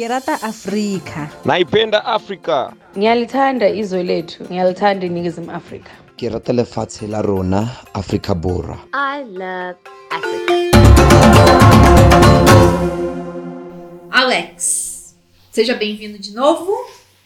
Kirata 0.00 0.42
Afrika. 0.42 1.30
Naipenda 1.44 2.04
Afrika. 2.04 2.72
Ngiyalithanda 2.96 3.68
izwe 3.68 4.02
lethu, 4.02 4.44
ngiyalithanda 4.44 5.06
iningizimu 5.06 5.50
Afrika. 5.50 5.90
Ke 6.16 6.28
rata 6.28 6.52
lefatshe 6.52 7.06
la 7.06 7.22
rona 7.22 7.68
Afrika 7.92 8.34
Borwa. 8.34 8.78
I 8.94 9.24
love 9.24 9.76
Africa. 10.10 10.54
Alex, 14.10 15.14
seja 15.50 15.74
bem-vindo 15.74 16.18
de 16.18 16.32
novo. 16.32 16.72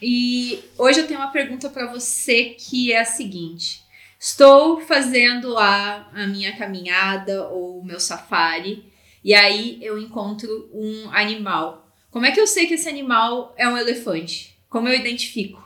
E 0.01 0.59
hoje 0.77 0.99
eu 0.99 1.07
tenho 1.07 1.21
uma 1.21 1.31
pergunta 1.31 1.69
para 1.69 1.87
você 1.87 2.55
que 2.59 2.91
é 2.91 2.99
a 2.99 3.05
seguinte: 3.05 3.85
estou 4.19 4.81
fazendo 4.81 5.47
lá 5.47 6.09
a 6.13 6.27
minha 6.27 6.57
caminhada 6.57 7.47
ou 7.47 7.79
o 7.79 7.85
meu 7.85 8.01
safari 8.01 8.83
e 9.23 9.33
aí 9.33 9.79
eu 9.81 9.97
encontro 9.97 10.69
um 10.73 11.09
animal. 11.13 11.84
Como 12.15 12.25
é 12.25 12.31
que 12.31 12.39
eu 12.39 12.47
sei 12.47 12.65
que 12.65 12.75
esse 12.75 12.87
animal 12.87 13.53
é 13.57 13.67
um 13.67 13.77
elefante? 13.77 14.57
Como 14.69 14.87
eu 14.87 14.95
identifico? 14.95 15.61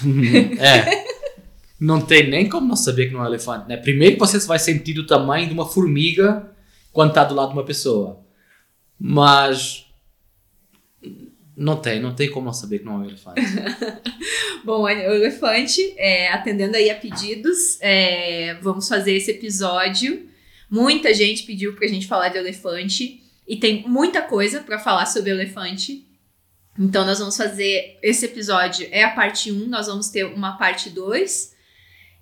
é. 0.58 1.04
Não 1.78 2.00
tem 2.00 2.30
nem 2.30 2.48
como 2.48 2.66
não 2.66 2.74
saber 2.74 3.08
que 3.08 3.12
não 3.12 3.20
é 3.20 3.24
um 3.24 3.26
elefante, 3.26 3.68
né? 3.68 3.76
Primeiro 3.76 4.14
que 4.14 4.20
você 4.20 4.38
vai 4.46 4.58
sentir 4.58 4.98
o 4.98 5.06
tamanho 5.06 5.46
de 5.46 5.52
uma 5.52 5.68
formiga 5.68 6.50
quando 6.90 7.10
está 7.10 7.22
do 7.24 7.34
lado 7.34 7.48
de 7.48 7.52
uma 7.52 7.66
pessoa. 7.66 8.24
Mas 8.98 9.84
não 11.54 11.76
tem, 11.76 12.00
não 12.00 12.14
tem 12.14 12.30
como 12.30 12.46
não 12.46 12.54
saber 12.54 12.78
que 12.78 12.86
não 12.86 12.94
é 12.94 12.96
um 12.96 13.04
elefante. 13.04 13.42
Bom, 14.64 14.84
o 14.84 14.88
elefante, 14.88 15.82
é, 15.98 16.32
atendendo 16.32 16.78
aí 16.78 16.88
a 16.88 16.94
pedidos, 16.94 17.76
é, 17.82 18.54
vamos 18.62 18.88
fazer 18.88 19.12
esse 19.12 19.32
episódio. 19.32 20.30
Muita 20.70 21.12
gente 21.12 21.42
pediu 21.42 21.74
pra 21.74 21.86
gente 21.86 22.06
falar 22.06 22.30
de 22.30 22.38
elefante 22.38 23.21
e 23.46 23.56
tem 23.56 23.86
muita 23.88 24.22
coisa 24.22 24.60
para 24.60 24.78
falar 24.78 25.06
sobre 25.06 25.30
elefante. 25.30 26.06
Então 26.78 27.04
nós 27.04 27.18
vamos 27.18 27.36
fazer 27.36 27.98
esse 28.02 28.24
episódio 28.24 28.88
é 28.90 29.04
a 29.04 29.10
parte 29.10 29.52
1, 29.52 29.66
nós 29.68 29.86
vamos 29.86 30.08
ter 30.08 30.24
uma 30.24 30.56
parte 30.56 30.88
2. 30.90 31.52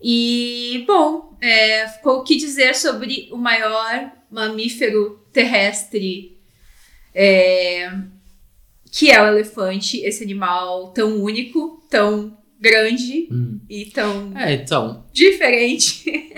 E 0.03 0.85
bom, 0.87 1.37
é, 1.41 1.87
o 2.05 2.23
que 2.23 2.37
dizer 2.37 2.75
sobre 2.75 3.29
o 3.31 3.37
maior 3.37 4.11
mamífero 4.31 5.21
terrestre 5.33 6.39
é, 7.15 7.93
que 8.91 9.11
é 9.11 9.23
o 9.23 9.27
elefante, 9.27 9.99
esse 9.99 10.25
animal 10.25 10.93
tão 10.93 11.23
único, 11.23 11.83
tão 11.89 12.37
grande 12.59 13.29
Hum. 13.31 13.61
e 13.69 13.87
tão 13.87 14.37
É, 14.37 14.53
então, 14.55 15.07
diferente. 15.13 16.11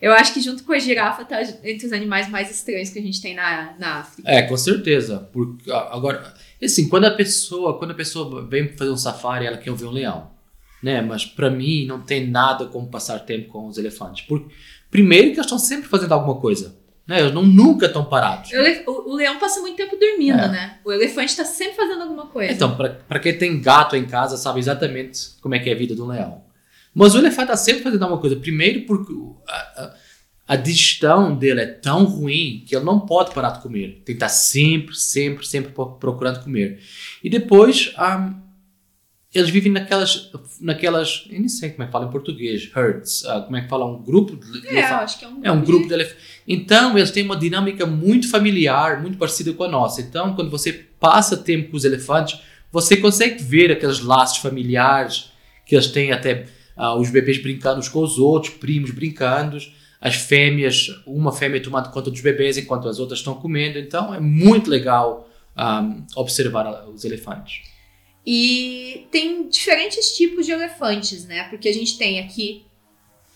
Eu 0.00 0.12
acho 0.12 0.32
que 0.32 0.40
junto 0.40 0.62
com 0.64 0.72
a 0.72 0.78
girafa 0.78 1.24
tá 1.24 1.40
entre 1.64 1.86
os 1.86 1.92
animais 1.92 2.28
mais 2.28 2.50
estranhos 2.50 2.90
que 2.90 2.98
a 2.98 3.02
gente 3.02 3.20
tem 3.20 3.34
na, 3.34 3.74
na 3.78 3.94
África. 4.00 4.30
É, 4.30 4.42
com 4.42 4.56
certeza. 4.56 5.28
Porque, 5.32 5.70
agora, 5.70 6.34
assim, 6.62 6.88
quando 6.88 7.06
a 7.06 7.10
pessoa, 7.10 7.78
quando 7.78 7.90
a 7.90 7.94
pessoa 7.94 8.46
vem 8.46 8.68
fazer 8.76 8.90
um 8.90 8.96
safari, 8.96 9.46
ela 9.46 9.56
quer 9.56 9.72
ver 9.74 9.86
um 9.86 9.90
leão, 9.90 10.30
né? 10.82 11.00
Mas 11.02 11.24
para 11.24 11.50
mim 11.50 11.84
não 11.86 12.00
tem 12.00 12.26
nada 12.28 12.66
como 12.66 12.86
passar 12.88 13.18
tempo 13.20 13.48
com 13.48 13.66
os 13.66 13.76
elefantes. 13.78 14.24
Porque, 14.26 14.54
primeiro 14.90 15.26
que 15.28 15.34
eles 15.34 15.46
estão 15.46 15.58
sempre 15.58 15.88
fazendo 15.88 16.12
alguma 16.12 16.36
coisa, 16.40 16.76
né? 17.06 17.20
Eles 17.20 17.32
não, 17.34 17.42
nunca 17.42 17.86
estão 17.86 18.04
parados. 18.04 18.50
O, 18.86 19.10
o- 19.10 19.14
leão 19.16 19.38
passa 19.38 19.60
muito 19.60 19.76
tempo 19.76 19.96
dormindo, 19.96 20.38
É. 20.38 20.48
né? 20.48 20.78
O 20.84 20.92
elefante 20.92 21.34
tá 21.36 21.44
sempre 21.44 21.74
fazendo 21.74 22.02
alguma 22.02 22.26
coisa. 22.26 22.52
Então, 22.52 22.76
para 22.76 23.18
quem 23.18 23.36
tem 23.36 23.60
gato 23.60 23.96
em 23.96 24.04
casa, 24.06 24.36
sabe 24.36 24.60
exatamente 24.60 25.30
como 25.40 25.54
é 25.54 25.58
que 25.58 25.68
é 25.68 25.72
a 25.72 25.76
vida 25.76 26.00
um 26.00 26.06
leão. 26.06 26.46
Mas 26.98 27.14
o 27.14 27.18
elefante 27.18 27.42
está 27.52 27.56
sempre 27.56 27.82
fazendo 27.82 28.02
alguma 28.02 28.20
coisa. 28.20 28.36
Primeiro 28.36 28.82
porque 28.86 29.12
a, 29.48 29.54
a, 29.56 29.94
a 30.48 30.56
digestão 30.56 31.36
dele 31.36 31.60
é 31.60 31.66
tão 31.66 32.04
ruim 32.04 32.64
que 32.66 32.74
ele 32.74 32.84
não 32.84 33.00
pode 33.00 33.32
parar 33.32 33.50
de 33.50 33.60
comer. 33.62 34.02
Tem 34.04 34.04
que 34.06 34.12
estar 34.14 34.28
sempre, 34.28 34.94
sempre, 34.96 35.46
sempre 35.46 35.72
pro- 35.72 35.92
procurando 35.96 36.42
comer. 36.42 36.80
E 37.22 37.30
depois, 37.30 37.92
ah, 37.96 38.34
eles 39.34 39.50
vivem 39.50 39.70
naquelas, 39.70 40.30
naquelas, 40.60 41.26
eu 41.30 41.38
nem 41.38 41.48
sei 41.48 41.70
como 41.70 41.82
é 41.82 41.86
que 41.86 41.92
fala 41.92 42.06
em 42.06 42.10
português, 42.10 42.70
herds, 42.74 43.24
ah, 43.26 43.42
como 43.42 43.56
é 43.56 43.60
que 43.60 43.68
fala, 43.68 43.84
um 43.84 44.02
grupo 44.02 44.34
de 44.36 44.66
é, 44.66 44.70
eu 44.72 44.78
elefantes. 44.78 44.92
acho 45.04 45.18
que 45.18 45.24
é 45.24 45.28
um 45.28 45.40
É 45.44 45.52
um 45.52 45.60
grupo 45.62 45.86
de 45.86 45.92
elefantes. 45.94 46.22
Então, 46.48 46.96
eles 46.96 47.10
têm 47.10 47.24
uma 47.24 47.36
dinâmica 47.36 47.84
muito 47.86 48.28
familiar, 48.30 49.00
muito 49.02 49.18
parecida 49.18 49.52
com 49.52 49.64
a 49.64 49.68
nossa. 49.68 50.00
Então, 50.00 50.34
quando 50.34 50.50
você 50.50 50.72
passa 50.72 51.36
tempo 51.36 51.70
com 51.70 51.76
os 51.76 51.84
elefantes, 51.84 52.40
você 52.72 52.96
consegue 52.96 53.42
ver 53.42 53.70
aqueles 53.70 54.00
laços 54.00 54.38
familiares 54.38 55.30
que 55.66 55.74
eles 55.76 55.86
têm 55.88 56.10
até 56.10 56.46
ah, 56.78 56.94
os 56.94 57.10
bebês 57.10 57.42
brincando 57.42 57.80
uns 57.80 57.88
com 57.88 58.00
os 58.00 58.18
outros, 58.18 58.54
primos 58.54 58.92
brincando, 58.92 59.58
as 60.00 60.14
fêmeas, 60.14 60.88
uma 61.04 61.32
fêmea 61.32 61.60
tomando 61.60 61.90
conta 61.90 62.08
dos 62.08 62.20
bebês 62.20 62.56
enquanto 62.56 62.88
as 62.88 63.00
outras 63.00 63.18
estão 63.18 63.34
comendo. 63.34 63.78
Então, 63.78 64.14
é 64.14 64.20
muito 64.20 64.70
legal 64.70 65.28
ah, 65.56 65.96
observar 66.14 66.88
os 66.88 67.04
elefantes. 67.04 67.62
E 68.24 69.08
tem 69.10 69.48
diferentes 69.48 70.16
tipos 70.16 70.46
de 70.46 70.52
elefantes, 70.52 71.24
né? 71.24 71.44
Porque 71.48 71.68
a 71.68 71.72
gente 71.72 71.98
tem 71.98 72.20
aqui, 72.20 72.64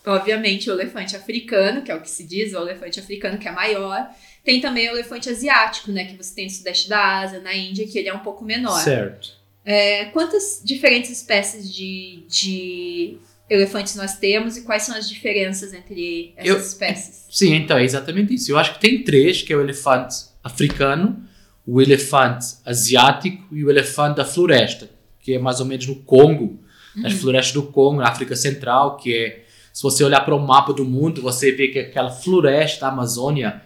obviamente, 0.05 0.69
o 0.69 0.73
elefante 0.73 1.15
africano, 1.15 1.81
que 1.81 1.91
é 1.91 1.95
o 1.95 2.01
que 2.01 2.09
se 2.09 2.23
diz, 2.23 2.53
o 2.53 2.59
elefante 2.59 2.99
africano 2.99 3.37
que 3.37 3.47
é 3.47 3.51
maior. 3.51 4.07
Tem 4.43 4.61
também 4.61 4.87
o 4.89 4.93
elefante 4.93 5.29
asiático, 5.29 5.91
né? 5.91 6.05
Que 6.05 6.15
você 6.15 6.33
tem 6.33 6.45
no 6.45 6.51
sudeste 6.51 6.87
da 6.87 7.19
Ásia, 7.19 7.39
na 7.41 7.53
Índia, 7.53 7.87
que 7.87 7.97
ele 7.97 8.07
é 8.07 8.13
um 8.13 8.19
pouco 8.19 8.45
menor. 8.45 8.79
Certo. 8.79 9.43
É, 9.65 10.05
quantas 10.05 10.61
diferentes 10.63 11.09
espécies 11.09 11.73
de, 11.73 12.23
de 12.27 13.17
elefantes 13.49 13.95
nós 13.95 14.17
temos 14.17 14.57
e 14.57 14.61
quais 14.63 14.83
são 14.83 14.95
as 14.95 15.07
diferenças 15.07 15.73
entre 15.73 16.33
essas 16.37 16.47
Eu- 16.49 16.57
espécies? 16.59 17.25
Sim, 17.29 17.53
então 17.55 17.77
é 17.77 17.83
exatamente 17.83 18.33
isso. 18.33 18.51
Eu 18.51 18.57
acho 18.57 18.73
que 18.73 18.79
tem 18.79 19.03
três, 19.03 19.41
que 19.41 19.51
é 19.51 19.55
o 19.57 19.61
elefante 19.61 20.15
africano, 20.43 21.21
o 21.65 21.81
elefante 21.81 22.45
asiático 22.65 23.43
e 23.55 23.63
o 23.63 23.69
elefante 23.69 24.17
da 24.17 24.25
floresta, 24.25 24.89
que 25.19 25.33
é 25.33 25.39
mais 25.39 25.59
ou 25.59 25.65
menos 25.65 25.87
no 25.87 25.95
Congo, 25.95 26.59
nas 26.95 27.13
florestas 27.13 27.53
do 27.53 27.63
Congo, 27.63 28.01
na 28.01 28.07
África 28.09 28.35
Central, 28.35 28.97
que 28.97 29.15
é, 29.15 29.45
se 29.71 29.81
você 29.81 30.03
olhar 30.03 30.21
para 30.21 30.35
o 30.35 30.39
mapa 30.45 30.73
do 30.73 30.85
mundo, 30.85 31.21
você 31.21 31.51
vê 31.51 31.69
que 31.69 31.79
aquela 31.79 32.11
floresta 32.11 32.81
da 32.81 32.91
Amazônia 32.91 33.61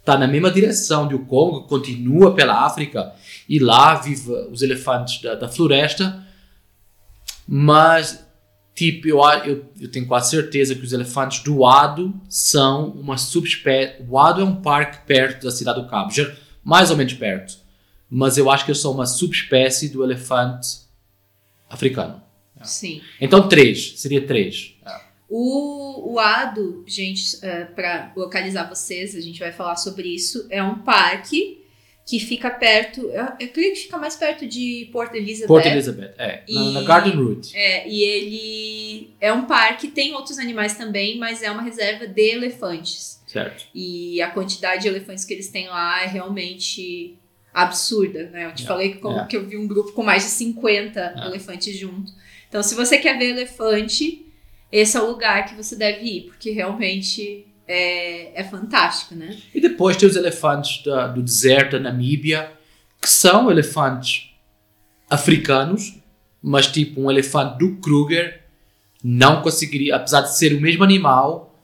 está 0.00 0.16
na 0.16 0.26
mesma 0.28 0.50
direção 0.50 1.06
do 1.08 1.18
Congo, 1.20 1.62
continua 1.66 2.34
pela 2.34 2.64
África, 2.64 3.12
e 3.48 3.58
lá 3.58 3.96
vivem 3.96 4.48
os 4.50 4.62
elefantes 4.62 5.20
da, 5.20 5.34
da 5.34 5.48
floresta, 5.48 6.24
mas 7.46 8.25
Tipo, 8.76 9.08
eu, 9.08 9.20
eu, 9.44 9.64
eu 9.80 9.90
tenho 9.90 10.06
quase 10.06 10.30
certeza 10.30 10.74
que 10.74 10.84
os 10.84 10.92
elefantes 10.92 11.42
do 11.42 11.64
Ado 11.64 12.14
são 12.28 12.90
uma 12.90 13.16
subespécie. 13.16 14.04
O 14.06 14.18
Ado 14.18 14.42
é 14.42 14.44
um 14.44 14.56
parque 14.60 15.04
perto 15.06 15.44
da 15.44 15.50
cidade 15.50 15.80
do 15.80 15.88
Cabo, 15.88 16.12
já- 16.12 16.30
mais 16.62 16.90
ou 16.90 16.96
menos 16.96 17.14
perto. 17.14 17.56
Mas 18.08 18.36
eu 18.36 18.50
acho 18.50 18.64
que 18.66 18.70
eles 18.70 18.80
são 18.80 18.92
uma 18.92 19.06
subespécie 19.06 19.88
do 19.88 20.04
elefante 20.04 20.80
africano. 21.70 22.22
Sim. 22.62 23.00
Então, 23.20 23.48
três. 23.48 23.94
Seria 23.98 24.26
três. 24.26 24.74
O, 25.28 26.12
o 26.12 26.18
Ado, 26.20 26.84
gente, 26.86 27.36
para 27.74 28.12
localizar 28.16 28.68
vocês, 28.68 29.16
a 29.16 29.20
gente 29.20 29.40
vai 29.40 29.52
falar 29.52 29.76
sobre 29.76 30.06
isso. 30.14 30.46
É 30.50 30.62
um 30.62 30.80
parque 30.80 31.64
que 32.06 32.20
fica 32.20 32.48
perto. 32.48 33.00
Eu, 33.10 33.26
eu 33.40 33.48
creio 33.48 33.74
que 33.74 33.80
fica 33.80 33.98
mais 33.98 34.14
perto 34.14 34.46
de 34.46 34.88
Port 34.92 35.12
Elizabeth. 35.12 35.48
Port 35.48 35.66
Elizabeth, 35.66 36.14
é. 36.16 36.44
Na, 36.48 36.70
na 36.70 36.82
E- 36.82 36.84
Garden 36.84 37.14
Route. 37.16 37.56
É, 37.56 37.88
e 37.88 38.02
ele 38.04 39.10
é 39.20 39.32
um 39.32 39.44
parque, 39.46 39.88
tem 39.88 40.14
outros 40.14 40.38
animais 40.38 40.76
também, 40.78 41.18
mas 41.18 41.42
é 41.42 41.50
uma 41.50 41.62
reserva 41.62 42.06
de 42.06 42.22
elefantes. 42.30 43.20
Certo. 43.26 43.66
E 43.74 44.22
a 44.22 44.30
quantidade 44.30 44.82
de 44.82 44.88
elefantes 44.88 45.24
que 45.24 45.34
eles 45.34 45.48
têm 45.48 45.66
lá 45.68 46.04
é 46.04 46.06
realmente 46.06 47.18
absurda, 47.52 48.30
né? 48.30 48.46
Eu 48.46 48.54
te 48.54 48.62
É, 48.62 48.66
falei 48.66 48.92
que, 48.92 48.98
como 48.98 49.18
é. 49.18 49.26
que 49.26 49.36
eu 49.36 49.44
vi 49.44 49.56
um 49.56 49.66
grupo 49.66 49.90
com 49.92 50.02
mais 50.04 50.22
de 50.22 50.28
50 50.30 51.00
É. 51.00 51.26
elefantes 51.26 51.76
junto. 51.76 52.12
Então, 52.48 52.62
se 52.62 52.74
você 52.76 52.98
quer 52.98 53.18
ver 53.18 53.30
elefante, 53.30 54.24
esse 54.70 54.96
é 54.96 55.00
o 55.00 55.06
lugar 55.10 55.44
que 55.48 55.54
você 55.56 55.74
deve 55.74 56.04
ir, 56.04 56.20
porque 56.26 56.50
realmente 56.50 57.46
é, 57.68 58.40
é 58.40 58.44
fantástico, 58.44 59.14
né? 59.14 59.36
E 59.54 59.60
depois 59.60 59.96
tem 59.96 60.08
os 60.08 60.16
elefantes 60.16 60.82
da- 60.84 61.08
do 61.08 61.22
deserto 61.22 61.72
da 61.72 61.80
Namíbia, 61.80 62.52
que 63.00 63.08
são 63.08 63.50
elefantes 63.50 64.30
africanos, 65.08 65.94
mas 66.42 66.66
tipo 66.66 67.00
um 67.00 67.10
elefante 67.10 67.58
do 67.58 67.76
Kruger 67.76 68.42
não 69.02 69.42
conseguiria, 69.42 69.96
apesar 69.96 70.22
de 70.22 70.36
ser 70.36 70.52
o 70.54 70.60
mesmo 70.60 70.82
animal, 70.82 71.54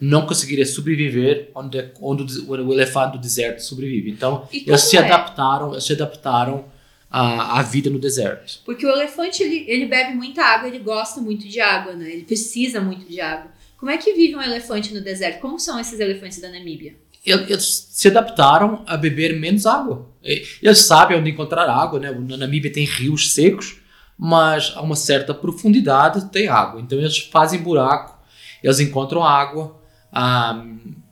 não 0.00 0.26
conseguiria 0.26 0.66
sobreviver 0.66 1.50
onde, 1.54 1.90
onde 2.00 2.40
o, 2.42 2.72
elefante 2.72 3.12
do 3.16 3.18
deserto 3.20 3.60
sobrevive. 3.60 4.10
Então, 4.10 4.48
eles 4.52 4.82
se 4.82 4.96
é? 4.96 5.00
adaptaram, 5.00 5.72
eles 5.72 5.84
se 5.84 5.92
adaptaram 5.92 6.64
à, 7.10 7.58
à 7.58 7.62
vida 7.62 7.88
no 7.90 7.98
deserto. 7.98 8.60
Porque 8.64 8.84
o 8.84 8.90
elefante, 8.90 9.42
ele, 9.42 9.64
ele 9.68 9.86
bebe 9.86 10.14
muita 10.14 10.42
água, 10.42 10.68
ele 10.68 10.80
gosta 10.80 11.20
muito 11.20 11.46
de 11.46 11.60
água, 11.60 11.94
né? 11.94 12.10
Ele 12.10 12.24
precisa 12.24 12.80
muito 12.80 13.06
de 13.06 13.20
água. 13.20 13.50
Como 13.84 13.92
é 13.92 13.98
que 13.98 14.14
vive 14.14 14.34
um 14.34 14.40
elefante 14.40 14.94
no 14.94 15.02
deserto? 15.02 15.42
Como 15.42 15.60
são 15.60 15.78
esses 15.78 16.00
elefantes 16.00 16.40
da 16.40 16.48
Namíbia? 16.48 16.96
Ele- 17.22 17.52
Eles 17.52 17.86
se 17.90 18.08
adaptaram 18.08 18.82
a 18.86 18.96
beber 18.96 19.38
menos 19.38 19.66
água. 19.66 20.08
Eles 20.22 20.78
sabem 20.86 21.18
onde 21.18 21.28
encontrar 21.30 21.68
água, 21.68 22.00
né? 22.00 22.10
Na 22.10 22.38
Namíbia 22.38 22.72
tem 22.72 22.86
rios 22.86 23.34
secos, 23.34 23.76
mas 24.18 24.72
a 24.74 24.80
uma 24.80 24.96
certa 24.96 25.34
profundidade 25.34 26.30
tem 26.30 26.48
água. 26.48 26.80
Então 26.80 26.98
eles 26.98 27.18
fazem 27.18 27.60
buraco, 27.60 28.18
eles 28.62 28.80
encontram 28.80 29.22
água, 29.22 29.78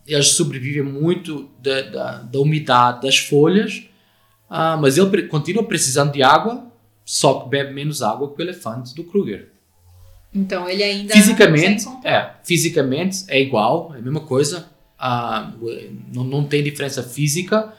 eles 0.07 0.29
sobrevivem 0.29 0.83
muito 0.83 1.51
da, 1.63 1.83
da, 1.83 2.13
da 2.23 2.41
umidade 2.41 3.03
das 3.03 3.19
folhas 3.19 3.83
Ah, 4.49 4.79
mas 4.79 4.97
ele 4.97 5.25
continua 5.25 5.65
precisando 5.65 6.11
de 6.13 6.23
água, 6.23 6.65
só 7.05 7.41
que 7.41 7.51
bebe 7.51 7.75
menos 7.75 8.01
água 8.01 8.33
que 8.35 8.41
o 8.41 8.43
elefante 8.43 8.95
do 8.95 9.05
Kruger. 9.05 9.52
Então 10.35 10.69
ele 10.69 10.83
ainda 10.83 11.13
Fisicamente, 11.15 11.85
é, 12.05 12.31
fisicamente 12.43 13.25
é 13.29 13.41
igual, 13.41 13.95
é 13.95 13.99
a 13.99 14.03
mesma 14.03 14.21
coisa. 14.21 14.71
Ah, 14.99 15.53
não, 16.13 16.25
não 16.25 16.45
tem 16.45 16.63
diferença 16.63 17.03
física, 17.03 17.73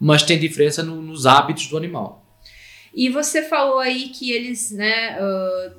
mas 0.00 0.22
tem 0.22 0.38
diferença 0.38 0.82
no- 0.82 1.02
nos 1.02 1.26
hábitos 1.26 1.66
do 1.66 1.76
animal. 1.76 2.24
E 2.94 3.10
você 3.10 3.42
falou 3.42 3.78
aí 3.78 4.08
que 4.08 4.30
eles, 4.32 4.70
né, 4.70 5.18
ah, 5.20 5.72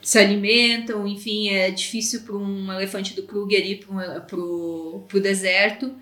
se 0.00 0.18
alimentam, 0.18 1.06
enfim, 1.06 1.50
é 1.50 1.70
difícil 1.70 2.22
para 2.22 2.36
um 2.36 2.72
elefante 2.72 3.14
do 3.14 3.24
Kruger 3.24 3.66
ir 3.66 3.84
para 3.86 4.20
pro 4.20 5.20
deserto. 5.20 5.94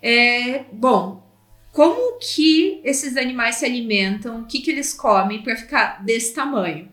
É, 0.00 0.64
bom, 0.72 1.26
como 1.72 2.18
que 2.20 2.80
esses 2.84 3.16
animais 3.16 3.56
se 3.56 3.64
alimentam? 3.64 4.42
O 4.42 4.46
que, 4.46 4.60
que 4.60 4.70
eles 4.70 4.94
comem 4.94 5.42
para 5.42 5.56
ficar 5.56 6.04
desse 6.04 6.32
tamanho? 6.34 6.88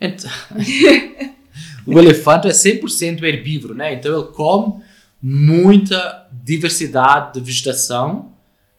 Então, 0.00 0.30
o 1.86 1.98
elefante 1.98 2.48
é 2.48 2.50
100% 2.50 3.22
herbívoro, 3.22 3.74
né? 3.74 3.94
Então 3.94 4.14
ele 4.18 4.28
come 4.32 4.82
muita 5.22 6.28
diversidade 6.44 7.34
de 7.34 7.40
vegetação, 7.40 8.32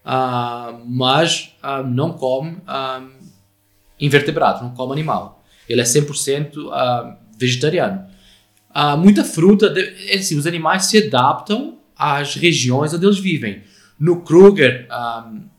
ah, 0.06 0.80
mas 0.86 1.54
ah, 1.62 1.84
não 1.84 2.14
come 2.14 2.58
ah, 2.68 3.04
invertebrado, 4.00 4.64
não 4.64 4.72
come 4.74 4.94
animal. 4.94 5.44
Ele 5.68 5.82
é 5.82 5.84
100% 5.84 6.70
ah, 6.72 7.18
vegetariano. 7.38 8.06
Muita 9.00 9.24
fruta, 9.24 9.72
de- 9.72 10.12
é 10.12 10.18
assim, 10.18 10.38
os 10.38 10.46
animais 10.46 10.86
se 10.86 11.00
adaptam 11.00 11.80
às 11.98 12.36
regiões 12.36 12.94
onde 12.94 13.08
eles 13.08 13.18
vivem. 13.18 13.64
No 14.00 14.22
Kruger, 14.22 14.88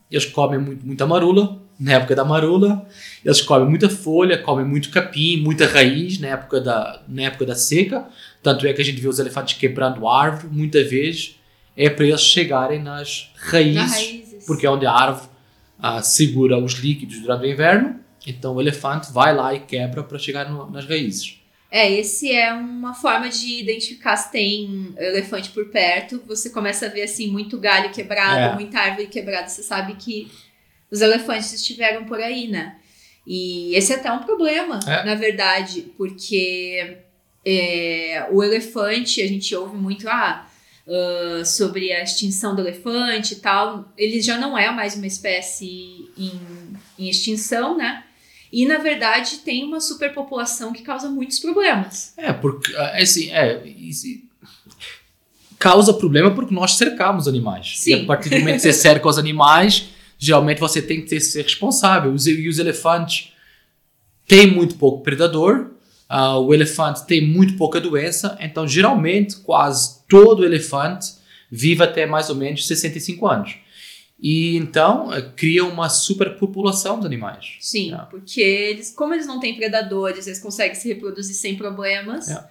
eles 0.08 0.24
comem 0.26 0.60
muito, 0.60 0.86
muita 0.86 1.04
marula, 1.04 1.57
na 1.78 1.92
época 1.94 2.14
da 2.16 2.24
marula. 2.24 2.86
Eles 3.24 3.40
comem 3.40 3.68
muita 3.68 3.88
folha, 3.88 4.38
comem 4.38 4.64
muito 4.66 4.90
capim, 4.90 5.36
muita 5.38 5.66
raiz 5.66 6.18
na 6.18 6.28
época 6.28 6.60
da, 6.60 7.02
na 7.08 7.22
época 7.22 7.46
da 7.46 7.54
seca. 7.54 8.06
Tanto 8.42 8.66
é 8.66 8.72
que 8.72 8.80
a 8.80 8.84
gente 8.84 9.00
vê 9.00 9.08
os 9.08 9.18
elefantes 9.18 9.56
quebrando 9.58 10.06
árvore, 10.08 10.48
muitas 10.52 10.88
vezes 10.90 11.36
é 11.76 11.88
para 11.88 12.06
eles 12.06 12.20
chegarem 12.22 12.82
nas 12.82 13.32
raízes, 13.36 13.74
Nas 13.76 13.92
raízes. 13.94 14.44
porque 14.46 14.66
é 14.66 14.70
onde 14.70 14.84
a 14.86 14.92
árvore 14.92 15.28
ah, 15.80 16.02
segura 16.02 16.58
os 16.58 16.72
líquidos 16.74 17.20
durante 17.20 17.46
o 17.46 17.50
inverno. 17.50 17.96
Então 18.26 18.54
o 18.56 18.60
elefante 18.60 19.12
vai 19.12 19.34
lá 19.34 19.54
e 19.54 19.60
quebra 19.60 20.02
para 20.02 20.18
chegar 20.18 20.50
no- 20.50 20.68
nas 20.70 20.84
raízes. 20.86 21.36
É, 21.70 21.90
esse 21.92 22.32
é 22.32 22.52
uma 22.52 22.94
forma 22.94 23.28
de 23.28 23.60
identificar 23.60 24.16
se 24.16 24.32
tem 24.32 24.92
elefante 24.98 25.50
por 25.50 25.66
perto. 25.66 26.20
Você 26.26 26.50
começa 26.50 26.86
a 26.86 26.88
ver 26.88 27.02
assim 27.02 27.28
muito 27.30 27.58
galho 27.58 27.90
quebrado, 27.92 28.38
É. 28.40 28.54
muita 28.54 28.78
árvore 28.80 29.06
quebrada, 29.06 29.46
você 29.48 29.62
sabe 29.62 29.94
que 29.94 30.28
os 30.90 31.00
elefantes 31.00 31.52
estiveram 31.52 32.04
por 32.04 32.20
aí, 32.20 32.48
né? 32.48 32.76
E 33.26 33.74
esse 33.74 33.92
é 33.92 33.96
até 33.96 34.10
um 34.10 34.20
problema, 34.20 34.80
É. 34.86 35.04
na 35.04 35.14
verdade, 35.14 35.92
porque 35.98 36.96
é, 37.44 38.26
o 38.30 38.42
elefante, 38.42 39.20
a 39.22 39.26
gente 39.26 39.54
ouve 39.54 39.76
muito 39.76 40.08
ah, 40.08 40.46
ah, 40.88 41.44
sobre 41.44 41.92
a 41.92 42.02
extinção 42.02 42.54
do 42.54 42.62
elefante 42.62 43.34
e 43.34 43.36
tal. 43.36 43.92
Ele 43.96 44.20
já 44.22 44.38
não 44.38 44.56
é 44.56 44.70
mais 44.70 44.96
uma 44.96 45.06
espécie 45.06 46.08
em, 46.16 46.40
em 46.98 47.08
extinção, 47.10 47.76
né? 47.76 48.04
E 48.50 48.64
na 48.64 48.78
verdade 48.78 49.38
tem 49.38 49.64
uma 49.64 49.80
superpopulação 49.80 50.72
que 50.72 50.82
causa 50.82 51.10
muitos 51.10 51.38
problemas. 51.38 52.14
É, 52.16 52.32
porque 52.32 52.74
é 52.74 53.02
assim, 53.02 53.30
é, 53.30 53.62
causa 55.58 55.92
problema 55.92 56.30
porque 56.30 56.54
nós 56.54 56.76
cercamos 56.76 57.28
animais. 57.28 57.78
Sim. 57.78 57.90
E 57.90 58.02
a 58.02 58.06
partir 58.06 58.30
do 58.30 58.38
momento 58.38 58.56
que 58.56 58.62
você 58.62 58.72
cerca 58.72 59.06
os 59.06 59.18
animais, 59.18 59.88
geralmente 60.18 60.58
você 60.60 60.82
tem 60.82 61.00
que 61.00 61.08
ter, 61.08 61.20
ser 61.20 61.42
responsável. 61.42 62.14
E 62.14 62.48
os 62.48 62.58
elefantes 62.58 63.32
têm 64.26 64.46
muito 64.48 64.74
pouco 64.76 65.02
predador, 65.02 65.70
ah, 66.08 66.38
o 66.38 66.52
elefante 66.52 67.06
tem 67.06 67.24
muito 67.26 67.56
pouca 67.56 67.80
doença, 67.80 68.36
então 68.40 68.66
geralmente 68.66 69.36
quase 69.36 70.00
todo 70.08 70.44
elefante 70.44 71.12
vive 71.50 71.82
até 71.82 72.04
mais 72.06 72.28
ou 72.28 72.36
menos 72.36 72.66
65 72.66 73.26
anos. 73.26 73.56
E 74.20 74.56
então 74.56 75.12
eh, 75.14 75.22
cria 75.36 75.64
uma 75.64 75.88
superpopulação 75.88 76.98
de 76.98 77.06
animais. 77.06 77.56
Sim, 77.60 77.94
É. 77.94 77.98
porque 78.10 78.40
eles, 78.40 78.90
como 78.90 79.14
eles 79.14 79.26
não 79.26 79.38
têm 79.38 79.54
predadores, 79.54 80.26
eles 80.26 80.40
conseguem 80.40 80.74
se 80.74 80.88
reproduzir 80.88 81.36
sem 81.36 81.54
problemas. 81.56 82.28
É. 82.28 82.44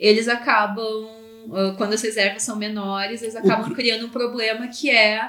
Eles 0.00 0.26
acabam, 0.26 1.06
ah, 1.52 1.74
quando 1.78 1.92
as 1.92 2.02
reservas 2.02 2.42
são 2.42 2.56
menores, 2.56 3.22
eles 3.22 3.36
acabam 3.36 3.66
cru- 3.66 3.74
criando 3.76 4.06
um 4.06 4.10
problema 4.10 4.66
que 4.68 4.90
é 4.90 5.20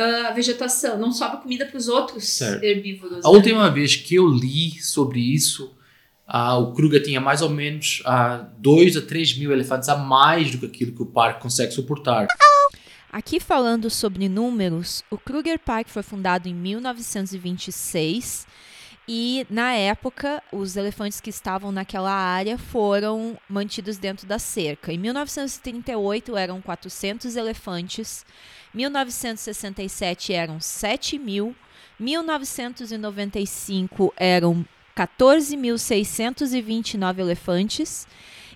a 0.00 0.32
vegetação. 0.32 0.98
Não 0.98 1.12
sobra 1.12 1.38
comida 1.38 1.66
para 1.66 1.76
os 1.76 1.88
outros 1.88 2.24
Certo. 2.24 2.62
herbívoros. 2.62 3.24
A 3.24 3.28
né? 3.28 3.34
última 3.34 3.70
vez 3.70 3.96
que 3.96 4.14
eu 4.14 4.26
li 4.28 4.80
sobre 4.80 5.20
isso, 5.20 5.74
ah, 6.26 6.56
o 6.56 6.72
Kruger 6.72 7.02
tinha 7.02 7.20
mais 7.20 7.42
ou 7.42 7.50
menos 7.50 8.02
2 8.58 8.96
a 8.96 9.02
3 9.02 9.38
mil 9.38 9.52
elefantes 9.52 9.88
a 9.88 9.96
mais 9.96 10.50
do 10.50 10.58
que 10.58 10.66
aquilo 10.66 10.92
que 10.92 11.02
o 11.02 11.06
parque 11.06 11.42
consegue 11.42 11.72
suportar. 11.72 12.26
Aqui 13.12 13.38
falando 13.38 13.90
sobre 13.90 14.26
números, 14.26 15.04
o 15.10 15.18
Kruger 15.18 15.58
Park 15.58 15.88
foi 15.88 16.02
fundado 16.02 16.48
em 16.48 16.54
1926 16.54 18.46
e 19.08 19.44
na 19.50 19.72
época 19.72 20.40
os 20.52 20.76
elefantes 20.76 21.20
que 21.20 21.30
estavam 21.30 21.72
naquela 21.72 22.12
área 22.12 22.56
foram 22.56 23.36
mantidos 23.48 23.98
dentro 23.98 24.24
da 24.26 24.38
cerca. 24.38 24.92
Em 24.92 24.98
1938 24.98 26.36
eram 26.36 26.60
400 26.60 27.34
elefantes, 27.36 28.24
1967 28.72 30.32
eram 30.32 30.60
7 30.60 31.18
mil, 31.18 31.56
1995 31.98 34.14
eram 34.16 34.64
14.629 34.96 37.18
elefantes 37.18 38.06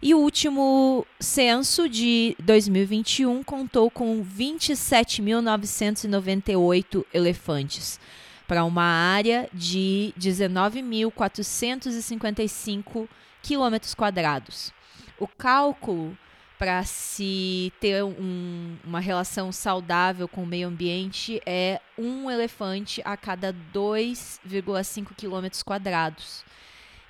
e 0.02 0.14
o 0.14 0.19
último 0.19 1.06
censo 1.19 1.88
de 1.88 2.37
2021 2.40 3.43
contou 3.43 3.90
com 3.90 4.22
27.998 4.22 7.02
elefantes, 7.14 7.98
para 8.46 8.64
uma 8.64 8.84
área 8.84 9.48
de 9.52 10.14
19.455 10.19 13.08
quilômetros 13.43 13.94
quadrados. 13.94 14.72
O 15.19 15.26
cálculo 15.26 16.16
para 16.58 16.84
se 16.84 17.72
ter 17.81 18.02
um- 18.02 18.76
uma 18.82 18.98
relação 19.00 19.52
saudável 19.52 20.26
com 20.26 20.43
o 20.43 20.46
meio 20.46 20.69
ambiente 20.69 21.38
é 21.44 21.81
um 21.98 22.31
elefante 22.31 23.02
a 23.04 23.14
cada 23.16 23.52
2,5 23.72 25.14
quilômetros 25.14 25.62
quadrados. 25.62 26.43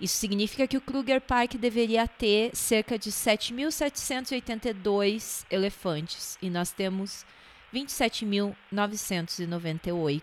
Isso 0.00 0.16
significa 0.18 0.66
que 0.66 0.76
o 0.76 0.80
Kruger 0.80 1.20
Park 1.20 1.54
deveria 1.54 2.08
ter 2.08 2.50
cerca 2.54 2.98
de 2.98 3.12
7.782 3.12 5.46
elefantes 5.50 6.36
e 6.42 6.50
nós 6.50 6.72
temos 6.72 7.24
27.998. 7.72 10.22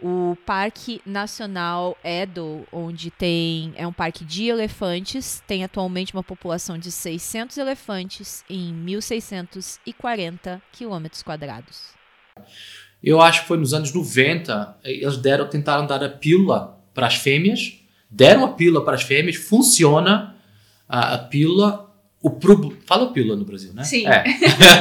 O 0.00 0.36
Parque 0.44 1.00
Nacional 1.06 1.96
Edo, 2.04 2.66
onde 2.70 3.10
tem 3.10 3.72
é 3.76 3.86
um 3.86 3.92
parque 3.92 4.24
de 4.24 4.44
elefantes, 4.44 5.42
tem 5.46 5.64
atualmente 5.64 6.12
uma 6.12 6.22
população 6.22 6.76
de 6.76 6.92
600 6.92 7.56
elefantes 7.56 8.44
em 8.48 8.74
1.640 8.84 10.60
quilômetros 10.70 11.22
quadrados. 11.22 11.94
Eu 13.02 13.20
acho 13.20 13.42
que 13.42 13.48
foi 13.48 13.56
nos 13.56 13.72
anos 13.72 13.92
90, 13.92 14.78
eles 14.84 15.16
deram, 15.16 15.48
tentaram 15.48 15.86
dar 15.86 16.02
a 16.02 16.08
pílula 16.08 16.78
para 16.92 17.06
as 17.06 17.14
fêmeas, 17.14 17.78
deram 18.10 18.44
a 18.44 18.48
pílula 18.48 18.84
para 18.84 18.96
as 18.96 19.02
fêmeas, 19.02 19.36
funciona 19.36 20.36
a, 20.88 21.14
a 21.14 21.18
pílula. 21.18 21.85
O 22.26 22.30
prob- 22.30 22.76
Fala 22.84 23.12
pílula 23.12 23.36
no 23.36 23.44
Brasil, 23.44 23.72
né? 23.72 23.84
Sim. 23.84 24.04
É. 24.04 24.24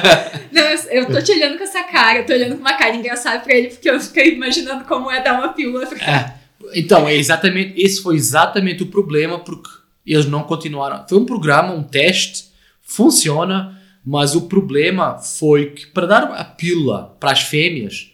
Não, 0.52 0.64
eu, 0.90 1.06
tô 1.06 1.22
te 1.22 1.32
olhando 1.32 1.60
com 1.60 1.64
essa 1.64 1.84
cara, 1.84 2.18
eu 2.20 2.26
tô 2.26 2.34
olhando 2.34 2.56
com 2.56 2.62
uma 2.62 2.74
cara 2.74 2.96
engraçada 2.96 3.40
pra 3.42 3.54
ele, 3.54 3.68
porque 3.68 3.88
eu 3.88 4.00
fiquei 4.00 4.34
imaginando 4.34 4.84
como 4.86 5.12
é 5.12 5.22
dar 5.22 5.38
uma 5.38 5.50
pílula 5.50 5.86
pra 5.86 5.98
É. 6.00 6.34
Então, 6.74 7.08
é 7.08 7.16
exatamente, 7.16 7.80
esse 7.80 8.02
foi 8.02 8.16
exatamente 8.16 8.82
o 8.82 8.88
problema 8.88 9.38
porque 9.38 9.70
eles 10.04 10.26
não 10.26 10.42
continuaram. 10.42 11.06
Foi 11.08 11.20
um 11.20 11.26
programa, 11.26 11.72
um 11.72 11.84
teste, 11.84 12.46
funciona, 12.82 13.80
mas 14.04 14.34
o 14.34 14.48
problema 14.48 15.20
foi 15.20 15.68
que 15.70 15.86
para 15.86 16.08
dar 16.08 16.24
a 16.32 16.44
pílula 16.44 17.16
para 17.20 17.30
as 17.32 17.42
fêmeas, 17.44 18.10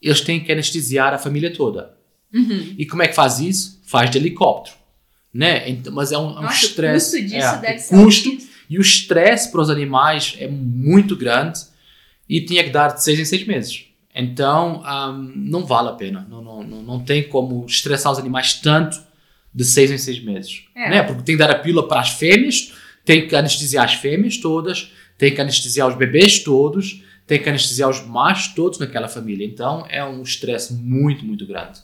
eles 0.00 0.20
têm 0.20 0.38
que 0.38 0.52
anestesiar 0.52 1.12
a 1.12 1.18
família 1.18 1.52
toda. 1.52 1.92
Uhum. 2.32 2.76
E 2.78 2.86
como 2.86 3.02
é 3.02 3.08
que 3.08 3.16
faz 3.16 3.40
isso? 3.40 3.80
Faz 3.84 4.08
de 4.10 4.18
helicóptero. 4.18 4.76
Né? 5.32 5.68
Então, 5.70 5.92
mas 5.92 6.10
é 6.12 6.18
um, 6.18 6.26
é 6.36 6.38
um 6.38 6.42
Nossa, 6.42 6.66
estresse. 6.66 7.16
o 7.16 7.20
custo 7.20 7.34
disso 7.34 7.46
é, 7.54 7.58
deve 7.58 7.78
ser 7.78 7.94
custo 7.96 8.28
altíssimo. 8.28 8.49
E 8.70 8.78
o 8.78 8.80
estresse 8.80 9.50
para 9.50 9.60
os 9.60 9.68
animais 9.68 10.36
é 10.38 10.46
muito 10.46 11.16
grande 11.16 11.58
e 12.28 12.40
tinha 12.40 12.62
que 12.62 12.70
dar 12.70 12.94
de 12.94 13.02
seis 13.02 13.18
em 13.18 13.24
seis 13.24 13.44
meses. 13.44 13.86
Então, 14.14 14.80
ahm, 14.84 15.32
não 15.34 15.66
vale 15.66 15.88
a 15.88 15.92
pena. 15.92 16.24
Não, 16.30 16.40
não, 16.40 16.62
não, 16.62 16.82
não 16.82 17.00
tem 17.00 17.28
como 17.28 17.66
estressar 17.66 18.12
os 18.12 18.18
animais 18.18 18.54
tanto 18.54 18.96
de 19.52 19.64
seis 19.64 19.90
em 19.90 19.98
seis 19.98 20.22
meses. 20.22 20.62
É. 20.76 20.88
Né? 20.88 21.02
Porque 21.02 21.24
tem 21.24 21.34
que 21.36 21.38
dar 21.40 21.50
a 21.50 21.58
pílula 21.58 21.88
para 21.88 22.00
as 22.00 22.10
fêmeas, 22.10 22.72
tem 23.04 23.26
que 23.26 23.34
anestesiar 23.34 23.84
as 23.84 23.94
fêmeas 23.94 24.36
todas, 24.36 24.92
tem 25.18 25.34
que 25.34 25.40
anestesiar 25.40 25.88
os 25.88 25.96
bebês 25.96 26.44
todos, 26.44 27.02
tem 27.26 27.42
que 27.42 27.48
anestesiar 27.48 27.90
os 27.90 28.06
machos 28.06 28.54
todos 28.54 28.78
naquela 28.78 29.08
família. 29.08 29.44
Então 29.44 29.84
é 29.88 30.04
um 30.04 30.22
estresse 30.22 30.74
muito, 30.74 31.24
muito 31.24 31.44
grande. 31.44 31.80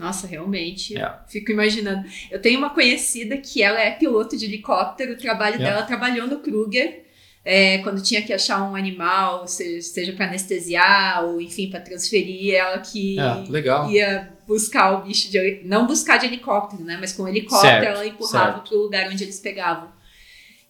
Nossa, 0.00 0.26
realmente. 0.26 0.96
É. 0.96 1.14
Fico 1.28 1.52
imaginando. 1.52 2.08
Eu 2.30 2.40
tenho 2.40 2.58
uma 2.58 2.70
conhecida 2.70 3.36
que 3.36 3.62
ela 3.62 3.78
é 3.78 3.90
piloto 3.90 4.36
de 4.36 4.46
helicóptero, 4.46 5.12
o 5.12 5.16
trabalho 5.18 5.56
É. 5.56 5.58
dela 5.58 5.82
trabalhou 5.82 6.26
no 6.26 6.38
Kruger. 6.40 7.04
é, 7.42 7.78
quando 7.78 8.02
tinha 8.02 8.20
que 8.20 8.34
achar 8.34 8.62
um 8.70 8.76
animal, 8.76 9.46
se- 9.48 9.80
seja 9.80 10.12
para 10.12 10.26
anestesiar 10.26 11.24
ou 11.24 11.40
enfim 11.40 11.70
para 11.70 11.80
transferir, 11.80 12.54
ela 12.54 12.78
que 12.80 13.16
É, 13.18 13.90
ia 13.90 14.30
buscar 14.46 14.92
o 14.92 15.02
bicho 15.04 15.30
de 15.30 15.62
não 15.64 15.86
buscar 15.86 16.18
de 16.18 16.26
helicóptero, 16.26 16.84
né? 16.84 16.98
Mas 17.00 17.14
com 17.14 17.22
o 17.22 17.28
helicóptero 17.28 17.72
Certo, 17.82 17.86
ela 17.86 18.06
empurrava 18.06 18.60
para 18.60 18.76
o 18.76 18.82
lugar 18.82 19.08
onde 19.10 19.24
eles 19.24 19.40
pegavam. 19.40 19.88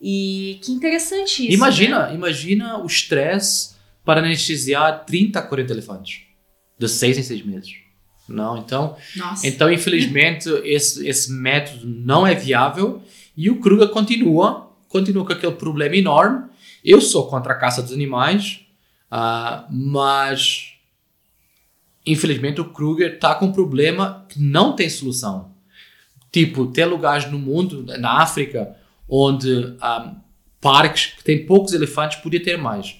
E 0.00 0.60
que 0.62 0.70
interessante 0.70 1.42
isso. 1.44 1.52
imagina, 1.52 2.06
né? 2.06 2.14
imagina 2.14 2.78
o 2.78 2.86
estresse 2.86 3.74
para 4.04 4.20
anestesiar 4.20 5.04
30 5.04 5.40
a 5.40 5.42
40 5.42 5.72
elefantes. 5.72 6.20
De 6.78 6.88
6 6.88 7.18
em 7.18 7.22
6 7.24 7.44
meses. 7.44 7.72
Não, 8.30 8.58
então, 8.58 8.96
Nossa. 9.16 9.46
então 9.46 9.70
infelizmente 9.70 10.48
esse, 10.64 11.06
esse 11.06 11.32
método 11.32 11.86
não 11.86 12.26
é 12.26 12.34
viável 12.34 13.02
e 13.36 13.50
o 13.50 13.60
Kruger 13.60 13.88
continua, 13.88 14.70
continua 14.88 15.24
com 15.24 15.32
aquele 15.32 15.54
problema 15.54 15.96
enorme. 15.96 16.48
Eu 16.84 17.00
sou 17.00 17.26
contra 17.28 17.52
a 17.52 17.56
caça 17.56 17.82
dos 17.82 17.92
animais, 17.92 18.60
ah, 19.10 19.66
mas 19.70 20.74
infelizmente 22.06 22.60
o 22.60 22.66
Kruger 22.66 23.14
está 23.14 23.34
com 23.34 23.46
um 23.46 23.52
problema 23.52 24.24
que 24.28 24.40
não 24.40 24.74
tem 24.74 24.88
solução. 24.88 25.50
Tipo, 26.32 26.66
tem 26.68 26.84
lugares 26.84 27.30
no 27.30 27.38
mundo, 27.38 27.84
na 27.98 28.22
África, 28.22 28.76
onde 29.08 29.74
há 29.80 30.14
parques 30.60 31.06
que 31.06 31.24
têm 31.24 31.44
poucos 31.44 31.72
elefantes, 31.72 32.18
podia 32.18 32.42
ter 32.42 32.56
mais. 32.56 32.96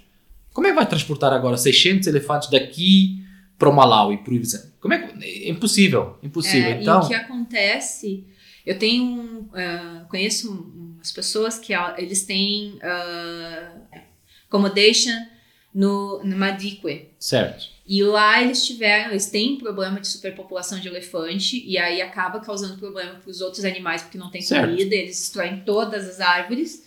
Como 0.52 0.66
é 0.66 0.70
que 0.70 0.76
vai 0.76 0.86
transportar 0.86 1.32
agora 1.32 1.56
600 1.56 2.08
elefantes 2.08 2.50
daqui 2.50 3.19
para 3.60 3.68
o 3.68 3.72
Malawi, 3.72 4.16
por 4.24 4.32
exemplo? 4.32 4.70
Como 4.80 4.94
é 4.94 4.98
que... 5.06 5.24
É 5.24 5.50
impossível, 5.50 6.18
impossível. 6.22 6.70
É, 6.72 6.80
então, 6.80 7.02
E 7.02 7.04
o 7.04 7.08
que 7.08 7.14
acontece, 7.14 8.24
eu 8.66 8.76
tenho 8.78 9.04
um, 9.04 9.48
ah, 9.54 10.06
conheço 10.08 10.50
um- 10.50 10.94
umas 10.96 11.12
pessoas 11.12 11.58
que 11.58 11.72
ah, 11.74 11.94
eles 11.98 12.24
têm 12.24 12.78
ah, 12.82 13.72
accommodation 14.48 15.12
no, 15.74 16.22
no 16.24 16.36
Madikwe. 16.36 17.10
certo. 17.18 17.68
E 17.86 18.02
lá 18.04 18.40
eles 18.40 18.64
tiveram, 18.64 19.10
eles 19.10 19.26
têm 19.26 19.54
um 19.54 19.58
problema 19.58 20.00
de 20.00 20.06
superpopulação 20.06 20.78
de 20.78 20.86
elefante, 20.86 21.60
e 21.66 21.76
aí 21.76 22.00
acaba 22.00 22.38
causando 22.40 22.78
problema 22.78 23.14
para 23.16 23.28
os 23.30 23.40
outros 23.40 23.64
animais 23.64 24.00
porque 24.02 24.16
não 24.16 24.30
tem 24.30 24.40
Certo. 24.40 24.70
comida, 24.70 24.94
eles 24.94 25.18
destroem 25.18 25.60
todas 25.66 26.08
as 26.08 26.20
árvores. 26.20 26.86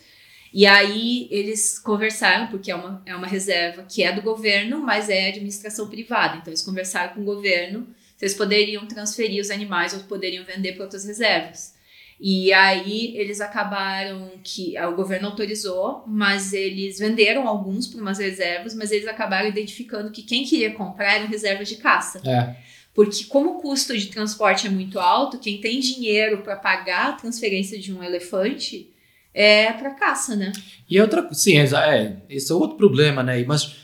E 0.54 0.68
aí 0.68 1.28
eles 1.32 1.80
conversaram, 1.80 2.48
porque 2.48 2.70
é 2.70 2.76
uma, 2.76 3.02
é 3.08 3.16
uma 3.16 3.26
reserva 3.26 3.84
que 3.90 4.04
é 4.04 4.12
do 4.12 4.22
governo, 4.22 4.80
mas 4.80 5.10
é 5.10 5.30
administração 5.30 5.90
privada. 5.90 6.38
Então 6.38 6.52
eles 6.52 6.62
conversaram 6.62 7.16
com 7.16 7.22
o 7.22 7.26
governo 7.26 7.88
se 8.16 8.26
eles 8.26 8.36
poderiam 8.36 8.86
transferir 8.86 9.42
os 9.42 9.50
animais 9.50 9.94
ou 9.94 10.02
poderiam 10.02 10.46
vender 10.46 10.74
para 10.74 10.84
outras 10.84 11.06
reservas. 11.06 11.74
E 12.20 12.54
aí 12.54 13.18
eles 13.18 13.42
acabaram 13.42 14.32
que 14.44 14.78
ah, 14.78 14.88
o 14.88 14.96
governo 14.96 15.30
autorizou, 15.30 16.04
mas 16.06 16.54
eles 16.54 17.00
venderam 17.00 17.48
alguns 17.48 17.88
para 17.88 18.00
umas 18.00 18.20
reservas, 18.20 18.76
mas 18.76 18.92
eles 18.92 19.08
acabaram 19.08 19.50
identificando 19.50 20.12
que 20.12 20.22
quem 20.22 20.46
queria 20.46 20.72
comprar 20.72 21.16
eram 21.16 21.28
reservas 21.28 21.68
de 21.68 21.78
caça. 21.78 22.22
É. 22.26 22.56
Porque 22.94 23.24
como 23.24 23.58
o 23.58 23.62
custo 23.62 23.98
de 23.98 24.06
transporte 24.06 24.68
é 24.68 24.70
muito 24.70 25.00
alto, 25.00 25.40
quem 25.40 25.60
tem 25.60 25.80
dinheiro 25.80 26.44
para 26.44 26.56
pagar 26.56 27.10
a 27.10 27.14
transferência 27.14 27.80
de 27.80 27.92
um 27.92 28.04
elefante 28.04 28.93
é 29.34 29.72
para 29.74 29.92
caça, 29.92 30.36
né? 30.36 30.52
E 30.90 31.00
outra 31.02 31.28
sim, 31.34 31.58
é, 31.58 32.18
esse 32.30 32.52
é 32.52 32.56
outro 32.56 32.78
problema, 32.78 33.24
né? 33.24 33.44
Mas 33.46 33.76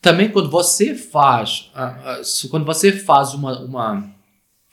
também 0.00 0.28
quando 0.28 0.50
você 0.50 0.94
faz, 0.94 1.70
quando 2.50 2.66
você 2.66 2.92
faz 2.92 3.32
uma, 3.34 3.60
uma, 3.60 4.14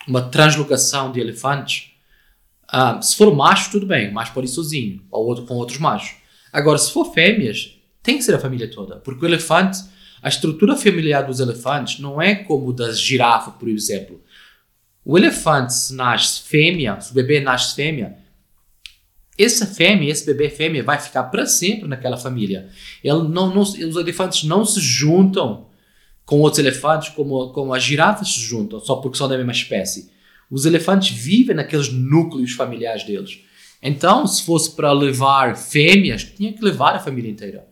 uma 0.07 0.21
translocação 0.23 1.11
de 1.11 1.19
elefantes, 1.19 1.91
ah, 2.67 2.99
se 3.01 3.15
for 3.15 3.35
macho, 3.35 3.71
tudo 3.71 3.85
bem, 3.85 4.11
macho 4.11 4.33
pode 4.33 4.47
ir 4.47 4.51
sozinho, 4.51 5.03
ou 5.11 5.27
outro 5.27 5.45
com 5.45 5.55
outros 5.55 5.77
machos. 5.77 6.17
Agora, 6.51 6.77
se 6.77 6.91
for 6.91 7.13
fêmeas, 7.13 7.79
tem 8.01 8.17
que 8.17 8.23
ser 8.23 8.33
a 8.33 8.39
família 8.39 8.69
toda, 8.69 8.97
porque 8.97 9.23
o 9.23 9.27
elefante, 9.27 9.79
a 10.21 10.29
estrutura 10.29 10.75
familiar 10.75 11.21
dos 11.21 11.39
elefantes 11.39 11.99
não 11.99 12.21
é 12.21 12.35
como 12.35 12.73
das 12.73 12.99
girafas, 12.99 13.53
por 13.55 13.67
exemplo. 13.67 14.21
O 15.05 15.17
elefante, 15.17 15.73
se 15.73 15.93
nasce 15.95 16.41
fêmea, 16.41 16.99
se 16.99 17.11
o 17.11 17.13
bebê 17.13 17.39
nasce 17.39 17.75
fêmea, 17.75 18.17
essa 19.39 19.65
fêmea, 19.65 20.11
esse 20.11 20.25
bebê 20.25 20.49
fêmea 20.49 20.83
vai 20.83 20.99
ficar 20.99 21.23
para 21.23 21.45
sempre 21.45 21.87
naquela 21.87 22.17
família. 22.17 22.67
Ele 23.03 23.23
não, 23.29 23.53
não, 23.53 23.61
os 23.61 23.95
elefantes 23.95 24.43
não 24.43 24.65
se 24.65 24.81
juntam 24.81 25.67
com 26.25 26.41
outros 26.41 26.59
elefantes 26.59 27.09
como, 27.09 27.49
como 27.53 27.73
as 27.73 27.81
girafas 27.81 28.33
se 28.33 28.39
juntam, 28.41 28.79
só 28.79 28.97
porque 28.97 29.17
são 29.17 29.27
da 29.27 29.37
mesma 29.37 29.51
espécie. 29.51 30.11
Os 30.51 30.65
elefantes 30.65 31.09
vivem 31.09 31.55
naqueles 31.55 31.91
núcleos 31.91 32.51
familiares 32.51 33.03
deles. 33.03 33.39
Então, 33.81 34.27
se 34.27 34.43
fosse 34.43 34.75
para 34.75 34.91
levar 34.91 35.55
fêmeas, 35.55 36.23
tinha 36.23 36.51
que 36.51 36.63
levar 36.63 36.95
a 36.95 36.99
família 36.99 37.31
inteira. 37.31 37.65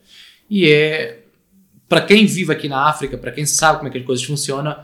E 0.50 0.70
é. 0.70 1.24
Para 1.90 2.02
quem 2.02 2.26
vive 2.26 2.52
aqui 2.52 2.68
na 2.68 2.90
África, 2.90 3.18
para 3.18 3.32
quem 3.32 3.46
sabe 3.46 3.78
como 3.78 3.88
é 3.88 3.92
que 3.92 3.98
as 3.98 4.06
coisas 4.06 4.26
funcionam, 4.26 4.76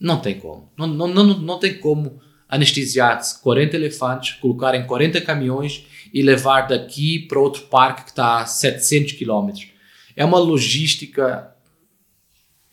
não 0.00 0.18
tem 0.18 0.38
como. 0.38 0.70
Não, 0.78 0.86
não, 0.86 1.08
não, 1.08 1.24
não 1.24 1.58
tem 1.58 1.74
como 1.78 2.20
anestesiar 2.48 3.20
40 3.42 3.76
elefantes, 3.76 4.32
colocar 4.40 4.74
em 4.74 4.86
40 4.86 5.20
caminhões 5.20 5.86
e 6.12 6.22
levar 6.22 6.62
daqui 6.62 7.20
para 7.20 7.38
outro 7.40 7.62
parque 7.62 8.04
que 8.04 8.10
está 8.10 8.40
a 8.40 8.46
700 8.46 9.12
quilómetros. 9.12 9.68
É 10.14 10.24
uma 10.24 10.38
logística 10.38 11.54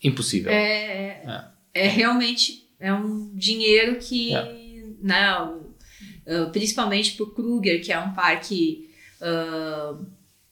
impossível. 0.02 0.50
É, 0.52 1.48
é 1.74 1.88
realmente 1.88 2.64
é 2.78 2.92
um 2.92 3.30
dinheiro 3.34 3.96
que, 3.98 4.34
É. 4.34 4.84
né, 5.02 5.20
ah, 5.20 5.54
principalmente 6.52 7.12
para 7.12 7.24
o 7.24 7.30
Kruger, 7.30 7.82
que 7.82 7.92
é 7.92 7.98
um 7.98 8.12
parque 8.12 8.90
ah, 9.20 9.96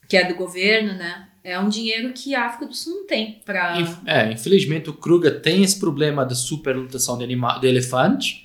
que 0.07 0.17
é 0.17 0.27
do 0.27 0.35
governo, 0.35 0.93
né? 0.93 1.27
É 1.43 1.57
um 1.59 1.69
dinheiro 1.69 2.11
que 2.13 2.35
a 2.35 2.45
África 2.47 2.65
do 2.67 2.75
Sul 2.75 2.93
não 3.01 3.07
tem 3.07 3.41
para. 3.45 3.77
É, 4.05 4.31
infelizmente 4.31 4.89
o 4.89 4.93
Kruger 4.93 5.41
tem 5.41 5.63
esse 5.63 5.79
problema 5.79 6.25
da 6.25 6.35
superlotação 6.35 7.17
de, 7.17 7.23
anima- 7.23 7.57
de 7.59 7.67
elefantes 7.67 8.41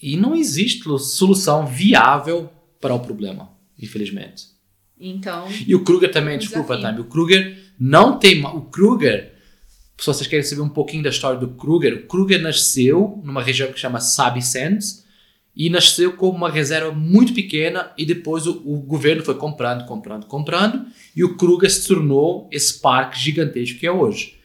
e 0.00 0.16
não 0.16 0.34
existe 0.34 0.82
solução 0.98 1.66
viável 1.66 2.50
para 2.84 2.94
o 2.94 3.00
problema, 3.00 3.48
infelizmente. 3.80 4.44
Então, 5.00 5.48
E 5.66 5.74
o 5.74 5.82
Kruger 5.82 6.12
também, 6.12 6.36
desculpa. 6.38 6.78
Tami, 6.78 7.00
o 7.00 7.04
Kruger 7.04 7.58
não 7.80 8.18
tem. 8.18 8.44
O 8.44 8.60
Kruger, 8.60 9.32
se 9.98 10.06
vocês 10.06 10.26
querem 10.26 10.44
saber 10.44 10.60
um 10.60 10.68
pouquinho 10.68 11.02
da 11.02 11.08
história 11.08 11.40
do 11.40 11.48
Kruger, 11.48 11.94
o 11.94 12.06
Kruger 12.06 12.42
nasceu 12.42 13.22
numa 13.24 13.42
região 13.42 13.72
que 13.72 13.80
chama 13.80 14.00
Sabi 14.00 14.42
Sands 14.42 15.02
e 15.56 15.70
nasceu 15.70 16.12
como 16.12 16.36
uma 16.36 16.50
reserva 16.50 16.92
muito 16.92 17.32
pequena 17.32 17.90
e 17.96 18.04
depois 18.04 18.46
o, 18.46 18.60
o 18.66 18.80
governo 18.80 19.22
foi 19.22 19.36
comprando, 19.36 19.86
comprando, 19.86 20.26
comprando 20.26 20.84
e 21.16 21.24
o 21.24 21.38
Kruger 21.38 21.70
se 21.70 21.88
tornou 21.88 22.50
esse 22.52 22.82
parque 22.82 23.18
gigantesco 23.18 23.78
que 23.78 23.86
é 23.86 23.92
hoje. 23.92 24.38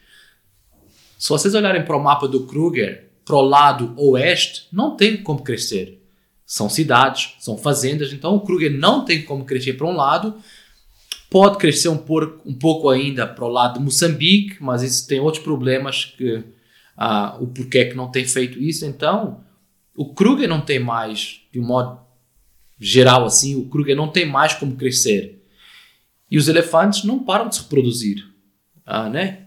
Se 1.17 1.27
vocês 1.27 1.53
olharem 1.53 1.83
para 1.83 1.97
o 1.97 2.01
mapa 2.01 2.25
do 2.25 2.47
Kruger, 2.47 3.09
para 3.25 3.35
o 3.35 3.41
lado 3.41 3.93
oeste, 3.97 4.69
não 4.71 4.95
tem 4.95 5.21
como 5.21 5.43
crescer. 5.43 5.98
São 6.49 6.67
cidades, 6.67 7.35
são 7.37 7.59
fazendas, 7.59 8.11
então 8.11 8.33
o 8.33 8.41
Kruger 8.41 8.71
não 8.71 9.05
tem 9.05 9.21
como 9.21 9.45
crescer 9.45 9.73
para 9.73 9.85
um 9.85 9.95
lado. 9.95 10.35
Pode 11.29 11.59
crescer 11.59 11.89
um, 11.89 11.97
por, 11.97 12.41
um 12.43 12.55
pouco 12.55 12.89
ainda 12.89 13.27
para 13.27 13.45
o 13.45 13.49
lado 13.49 13.77
de 13.77 13.85
Moçambique, 13.85 14.57
mas 14.59 14.81
isso 14.81 15.07
tem 15.07 15.19
outros 15.19 15.43
problemas 15.43 16.05
que 16.05 16.43
ah, 16.97 17.37
o 17.39 17.45
porquê 17.45 17.85
que 17.85 17.95
não 17.95 18.09
tem 18.09 18.25
feito 18.25 18.57
isso. 18.57 18.83
Então, 18.83 19.43
o 19.95 20.11
Kruger 20.11 20.49
não 20.49 20.59
tem 20.59 20.79
mais, 20.79 21.41
de 21.53 21.59
um 21.59 21.63
modo 21.63 21.99
geral 22.79 23.25
assim, 23.25 23.55
o 23.55 23.69
Kruger 23.69 23.95
não 23.95 24.07
tem 24.07 24.25
mais 24.25 24.55
como 24.55 24.75
crescer. 24.75 25.45
E 26.31 26.35
os 26.35 26.47
elefantes 26.47 27.03
não 27.03 27.23
param 27.23 27.47
de 27.47 27.57
se 27.57 27.61
reproduzir. 27.61 28.27
Ah, 28.83 29.07
né? 29.07 29.45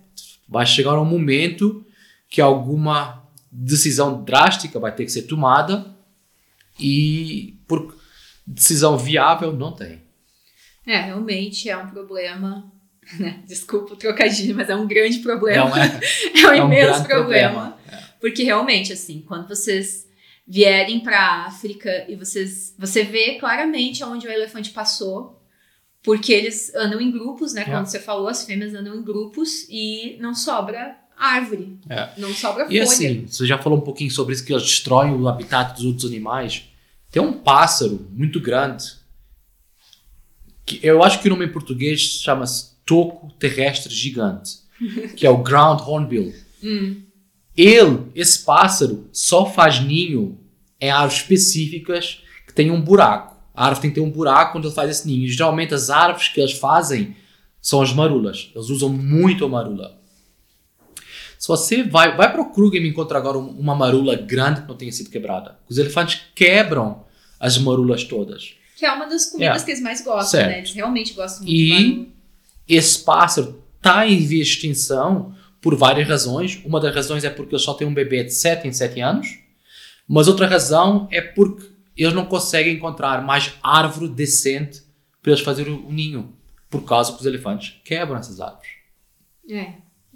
Vai 0.48 0.64
chegar 0.66 1.00
um 1.00 1.04
momento 1.04 1.84
que 2.28 2.40
alguma 2.40 3.24
decisão 3.50 4.22
drástica 4.22 4.78
vai 4.78 4.94
ter 4.94 5.04
que 5.04 5.10
ser 5.10 5.22
tomada 5.22 5.92
e 6.82 7.58
por 7.66 7.94
decisão 8.46 8.98
viável 8.98 9.52
não 9.52 9.72
tem. 9.72 10.02
é, 10.86 11.00
realmente 11.00 11.68
é 11.70 11.76
um 11.76 11.88
problema. 11.88 12.70
né? 13.18 13.42
Desculpa 13.46 13.94
o 13.94 13.96
trocadilho, 13.96 14.54
mas 14.54 14.68
é 14.70 14.76
um 14.76 14.86
grande 14.86 15.18
É 15.18 15.22
problema. 15.22 15.72
é, 15.78 16.40
É 16.40 16.46
um 16.48 16.52
é 16.54 16.62
um 16.62 16.66
imenso 16.66 17.04
problema. 17.04 17.08
problema. 17.08 17.78
Porque 18.20 18.44
realmente, 18.44 18.92
assim, 18.92 19.24
quando 19.26 19.48
vocês 19.48 20.06
vierem 20.46 21.00
para 21.00 21.18
a 21.18 21.46
África 21.46 22.04
e 22.08 22.14
vocês, 22.14 22.74
você 22.78 23.02
vê 23.02 23.34
claramente 23.38 24.04
onde 24.04 24.26
o 24.26 24.30
elefante 24.30 24.70
passou, 24.70 25.40
porque 26.02 26.32
eles 26.32 26.72
andam 26.74 27.00
em 27.00 27.10
grupos, 27.10 27.52
né? 27.54 27.62
É. 27.62 27.64
Quando 27.64 27.86
você 27.86 27.98
falou, 28.00 28.28
as 28.28 28.44
fêmeas 28.44 28.72
andam 28.74 28.94
em 28.94 29.02
grupos 29.02 29.66
e 29.68 30.16
não 30.20 30.34
sobra 30.34 30.96
árvore, 31.16 31.76
É. 31.88 32.08
não 32.18 32.32
sobra 32.34 32.64
E 32.64 32.66
folha. 32.68 32.82
assim, 32.84 33.26
você 33.26 33.46
já 33.46 33.58
falou 33.58 33.78
um 33.78 33.82
pouquinho 33.82 34.10
sobre 34.10 34.34
isso, 34.34 34.44
que 34.44 34.52
eles 34.52 34.62
destroem 34.64 35.12
o 35.14 35.28
habitat 35.28 35.74
dos 35.74 35.84
outros 35.84 36.04
animais. 36.04 36.64
Tem 37.12 37.22
um 37.22 37.34
pássaro 37.34 38.08
muito 38.10 38.40
grande, 38.40 38.84
que 40.66 40.80
eu 40.82 41.04
acho 41.04 41.20
que 41.20 41.28
o 41.28 41.30
nome 41.30 41.44
em 41.44 41.52
português 41.52 42.00
chama-se 42.00 42.72
toco 42.84 43.30
terrestre 43.38 43.94
gigante. 43.94 44.62
que 45.16 45.26
é 45.26 45.30
o 45.30 45.42
ground 45.42 45.80
hornbill. 45.80 46.34
Hum. 46.62 47.02
Ele, 47.56 48.06
esse 48.14 48.44
pássaro, 48.44 49.08
só 49.12 49.46
faz 49.46 49.80
ninho 49.80 50.38
em 50.80 50.90
árvores 50.90 51.20
específicas 51.20 52.22
que 52.46 52.54
têm 52.54 52.70
um 52.70 52.80
buraco. 52.80 53.36
A 53.54 53.66
árvore 53.66 53.82
tem 53.82 53.90
que 53.90 53.94
ter 53.96 54.06
um 54.06 54.10
buraco 54.10 54.58
onde 54.58 54.66
ele 54.66 54.74
faz 54.74 54.90
esse 54.90 55.06
ninho. 55.06 55.28
Geralmente 55.28 55.74
as 55.74 55.90
árvores 55.90 56.28
que 56.28 56.40
eles 56.40 56.52
fazem 56.52 57.14
são 57.60 57.82
as 57.82 57.92
marulas. 57.92 58.50
Eles 58.54 58.70
usam 58.70 58.88
muito 58.88 59.44
a 59.44 59.48
marula. 59.48 60.00
Se 61.42 61.48
você 61.48 61.82
vai, 61.82 62.16
vai 62.16 62.30
para 62.30 62.40
o 62.40 62.52
Kruger 62.52 62.80
e 62.80 62.84
me 62.84 62.90
encontra 62.90 63.18
agora 63.18 63.36
um- 63.36 63.48
uma 63.58 63.74
marula 63.74 64.14
grande 64.14 64.60
que 64.62 64.68
não 64.68 64.76
tenha 64.76 64.92
sido 64.92 65.10
quebrada. 65.10 65.58
Os 65.68 65.76
elefantes 65.76 66.20
quebram 66.36 67.04
as 67.40 67.58
marulas 67.58 68.04
todas. 68.04 68.54
Que 68.76 68.86
é 68.86 68.92
uma 68.92 69.06
das 69.06 69.26
comidas 69.26 69.60
É. 69.60 69.64
que 69.64 69.72
eles 69.72 69.82
mais 69.82 70.04
gostam, 70.04 70.38
Certo. 70.40 70.48
né? 70.50 70.58
Eles 70.58 70.72
realmente 70.72 71.14
gostam 71.14 71.42
muito 71.44 71.52
E- 71.52 71.70
marula. 71.96 72.06
Esse 72.68 73.02
pássaro 73.04 73.60
está 73.76 74.06
em 74.06 74.18
via 74.24 74.44
de 74.44 74.50
extinção 74.50 75.34
por 75.60 75.74
várias 75.74 76.06
razões. 76.06 76.62
Uma 76.64 76.78
das 76.78 76.94
razões 76.94 77.24
é 77.24 77.30
porque 77.30 77.56
ele 77.56 77.62
só 77.62 77.74
tem 77.74 77.88
um 77.88 77.92
bebê 77.94 78.22
de 78.22 78.32
7 78.32 78.68
em 78.68 78.72
7 78.72 79.00
anos. 79.00 79.36
Mas 80.06 80.28
outra 80.28 80.46
razão 80.46 81.08
é 81.10 81.20
porque 81.20 81.66
eles 81.96 82.14
não 82.14 82.24
conseguem 82.24 82.76
encontrar 82.76 83.20
mais 83.26 83.52
árvore 83.60 84.08
decente 84.08 84.80
para 85.20 85.32
eles 85.32 85.42
fazerem 85.44 85.72
o 85.74 85.90
ninho. 85.90 86.36
Por 86.70 86.84
causa 86.84 87.12
que 87.12 87.18
os 87.18 87.26
elefantes 87.26 87.80
quebram 87.84 88.16
essas 88.16 88.38
árvores. 88.40 88.70
É. 89.50 89.72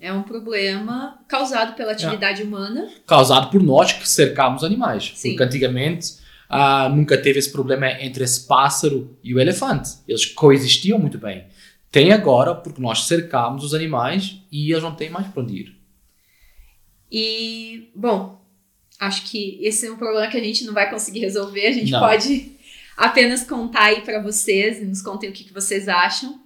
É 0.07 0.13
um 0.13 0.23
problema 0.23 1.19
causado 1.27 1.75
pela 1.75 1.91
atividade 1.91 2.41
humana. 2.41 2.89
Causado 3.05 3.51
por 3.51 3.61
nós 3.61 3.93
que 3.93 4.09
cercamos 4.09 4.63
animais. 4.63 5.13
Sim. 5.17 5.31
Porque 5.31 5.43
antigamente 5.43 6.15
ah, 6.49 6.89
nunca 6.89 7.19
teve 7.19 7.41
esse 7.41 7.51
problema 7.51 7.91
entre 8.01 8.23
esse 8.23 8.47
pássaro 8.47 9.19
e 9.21 9.35
o 9.35 9.41
elefante. 9.41 9.91
Eles 10.07 10.25
coexistiam 10.25 10.97
muito 10.97 11.19
bem. 11.19 11.47
Tem 11.91 12.13
agora 12.13 12.55
porque 12.55 12.81
nós 12.81 13.09
cercamos 13.09 13.65
os 13.65 13.75
animais 13.75 14.41
e 14.53 14.71
eles 14.71 14.85
não 14.85 14.95
têm 14.95 15.11
mais 15.11 15.27
para 15.27 15.43
onde 15.43 15.55
ir. 15.57 15.77
E, 17.11 17.91
bom, 17.93 18.41
acho 19.01 19.25
que 19.25 19.59
esse 19.61 19.89
é 19.89 19.91
um 19.91 19.97
problema 19.97 20.29
que 20.29 20.37
a 20.37 20.45
gente 20.45 20.65
não 20.65 20.73
vai 20.73 20.89
conseguir 20.89 21.19
resolver. 21.19 21.67
A 21.67 21.73
gente 21.73 21.91
Não. 21.91 21.99
pode 21.99 22.53
apenas 22.97 23.43
contar 23.43 23.87
aí 23.87 24.03
pra 24.03 24.23
vocês 24.23 24.79
e 24.79 24.85
nos 24.85 25.03
contem 25.03 25.31
o 25.31 25.33
que, 25.33 25.43
que 25.43 25.53
vocês 25.53 25.89
acham. 25.89 26.41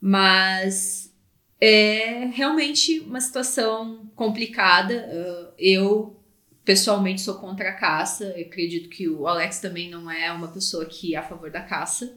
Mas 0.00 1.09
é 1.60 2.26
realmente 2.32 3.00
uma 3.00 3.20
situação 3.20 4.10
complicada. 4.16 5.08
Uh, 5.12 5.52
Eu, 5.58 6.16
pessoalmente, 6.64 7.20
sou 7.20 7.34
contra 7.34 7.68
a 7.68 7.72
caça. 7.74 8.24
Eu 8.36 8.46
acredito 8.46 8.88
que 8.88 9.08
o 9.08 9.26
Alex 9.26 9.60
também 9.60 9.90
não 9.90 10.10
é 10.10 10.32
uma 10.32 10.48
pessoa 10.48 10.84
que 10.86 11.14
é 11.14 11.18
a 11.18 11.22
favor 11.22 11.50
da 11.50 11.60
caça. 11.60 12.16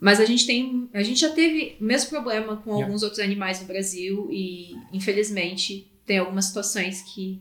Mas 0.00 0.20
a 0.20 0.24
gente 0.26 0.46
tem. 0.46 0.88
A 0.92 1.02
gente 1.02 1.20
já 1.20 1.30
teve 1.30 1.76
o 1.80 1.84
mesmo 1.84 2.10
problema 2.10 2.56
com 2.56 2.70
Yeah. 2.70 2.84
alguns 2.86 3.02
outros 3.02 3.20
animais 3.20 3.60
no 3.60 3.66
Brasil 3.66 4.28
e, 4.30 4.74
infelizmente, 4.92 5.90
tem 6.04 6.18
algumas 6.18 6.46
situações 6.46 7.02
que 7.02 7.40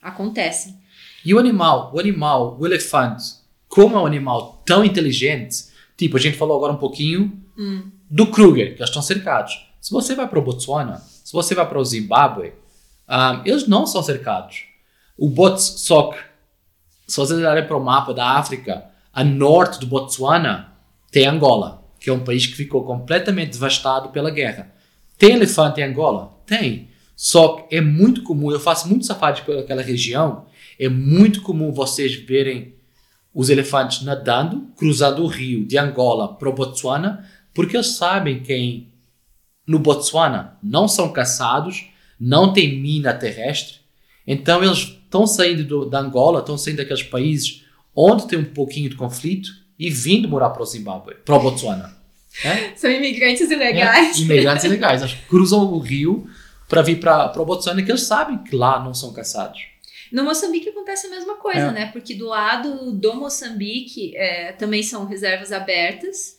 acontecem. 0.00 0.76
E 1.24 1.32
o 1.32 1.38
animal, 1.38 1.92
o 1.94 2.00
animal, 2.00 2.56
o 2.58 2.66
elefante, 2.66 3.24
como 3.68 3.94
é 3.96 4.00
um 4.00 4.06
animal 4.06 4.62
tão 4.66 4.84
inteligente, 4.84 5.66
tipo, 5.96 6.16
a 6.16 6.20
gente 6.20 6.36
falou 6.36 6.56
agora 6.56 6.72
um 6.72 6.76
pouquinho 6.78 7.40
Hum. 7.56 7.90
do 8.10 8.26
Kruger, 8.30 8.68
que 8.74 8.78
eles 8.80 8.88
estão 8.88 9.02
cercados. 9.02 9.52
Se 9.82 9.90
você 9.90 10.14
vai 10.14 10.28
para 10.28 10.38
o 10.38 10.42
Botsuana, 10.42 11.02
se 11.24 11.32
você 11.32 11.56
vai 11.56 11.68
para 11.68 11.76
o 11.76 11.84
Zimbábue, 11.84 12.52
ah, 13.08 13.42
eles 13.44 13.66
não 13.66 13.84
são 13.84 14.00
cercados. 14.00 14.62
O 15.18 15.28
Bots, 15.28 15.74
só 15.78 16.12
que, 16.12 16.18
se 17.08 17.16
vocês 17.16 17.36
olharem 17.36 17.66
para 17.66 17.76
o 17.76 17.84
mapa 17.84 18.14
da 18.14 18.38
África, 18.38 18.84
a 19.12 19.24
norte 19.24 19.80
do 19.80 19.86
Botsuana 19.88 20.72
tem 21.10 21.26
Angola, 21.26 21.82
que 21.98 22.08
é 22.08 22.12
um 22.12 22.22
país 22.22 22.46
que 22.46 22.54
ficou 22.54 22.84
completamente 22.84 23.50
devastado 23.50 24.10
pela 24.10 24.30
guerra. 24.30 24.72
Tem 25.18 25.32
elefante 25.32 25.80
em 25.80 25.84
Angola? 25.84 26.32
Tem. 26.46 26.88
Só 27.16 27.56
que 27.56 27.74
é 27.74 27.80
muito 27.80 28.22
comum, 28.22 28.52
eu 28.52 28.60
faço 28.60 28.88
muito 28.88 29.04
safari 29.04 29.42
pelaquela 29.42 29.82
região, 29.82 30.46
é 30.78 30.88
muito 30.88 31.42
comum 31.42 31.72
vocês 31.72 32.14
verem 32.14 32.76
os 33.34 33.50
elefantes 33.50 34.02
nadando, 34.02 34.68
cruzando 34.76 35.24
o 35.24 35.26
rio 35.26 35.66
de 35.66 35.76
Angola 35.76 36.34
para 36.34 36.48
o 36.48 36.52
Botsuana, 36.52 37.28
porque 37.52 37.76
eles 37.76 37.96
sabem 37.96 38.44
que 38.44 38.91
no 39.66 39.78
Botsuana 39.78 40.56
não 40.62 40.86
são 40.88 41.12
caçados, 41.12 41.86
não 42.18 42.52
tem 42.52 42.80
mina 42.80 43.12
terrestre, 43.14 43.76
então 44.26 44.62
eles 44.62 44.78
estão 44.78 45.26
saindo 45.26 45.64
do, 45.64 45.84
da 45.88 45.98
Angola, 46.00 46.40
estão 46.40 46.56
saindo 46.58 46.76
daqueles 46.78 47.02
países 47.02 47.64
onde 47.94 48.26
tem 48.26 48.38
um 48.38 48.44
pouquinho 48.44 48.88
de 48.88 48.96
conflito 48.96 49.50
e 49.78 49.90
vindo 49.90 50.28
morar 50.28 50.50
para 50.50 50.62
o 50.62 50.66
Zimbábue, 50.66 51.14
para 51.24 51.34
o 51.36 51.40
Botsuana. 51.40 51.96
É? 52.44 52.72
São 52.76 52.90
imigrantes 52.90 53.50
É, 53.50 53.54
ilegais. 53.54 54.18
imigrantes 54.18 54.64
ilegais. 54.64 55.02
Eles 55.02 55.14
cruzam 55.28 55.64
o 55.72 55.78
rio 55.78 56.26
para 56.68 56.80
vir 56.82 56.98
para 57.00 57.32
o 57.40 57.44
Botsuana, 57.44 57.82
que 57.82 57.90
eles 57.90 58.02
sabem 58.02 58.38
que 58.38 58.56
lá 58.56 58.82
não 58.82 58.94
são 58.94 59.12
caçados. 59.12 59.60
No 60.10 60.24
Moçambique 60.24 60.68
acontece 60.68 61.06
a 61.06 61.10
mesma 61.10 61.34
coisa, 61.36 61.60
É. 61.66 61.72
né? 61.72 61.86
Porque 61.92 62.14
do 62.14 62.26
lado 62.28 62.92
do 62.92 63.14
Moçambique 63.14 64.16
é, 64.16 64.52
também 64.52 64.82
são 64.82 65.04
reservas 65.06 65.52
abertas. 65.52 66.38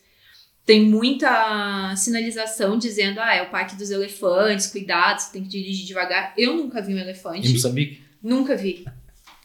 Tem 0.66 0.82
muita 0.86 1.94
sinalização 1.98 2.78
dizendo, 2.78 3.20
ah, 3.20 3.36
é 3.36 3.42
o 3.44 3.50
Parque 3.50 3.76
dos 3.76 3.92
Elefantes, 3.92 4.68
cuidado, 4.68 5.20
você 5.20 5.34
tem 5.34 5.44
que 5.44 5.50
dirigir 5.50 5.86
devagar. 5.86 6.34
Eu 6.38 6.56
nunca 6.56 6.82
vi 6.82 6.94
um 6.94 6.98
elefante. 7.00 7.48
Em 7.48 7.54
Moçambique, 7.54 8.02
Nunca 8.22 8.56
vi. 8.56 8.86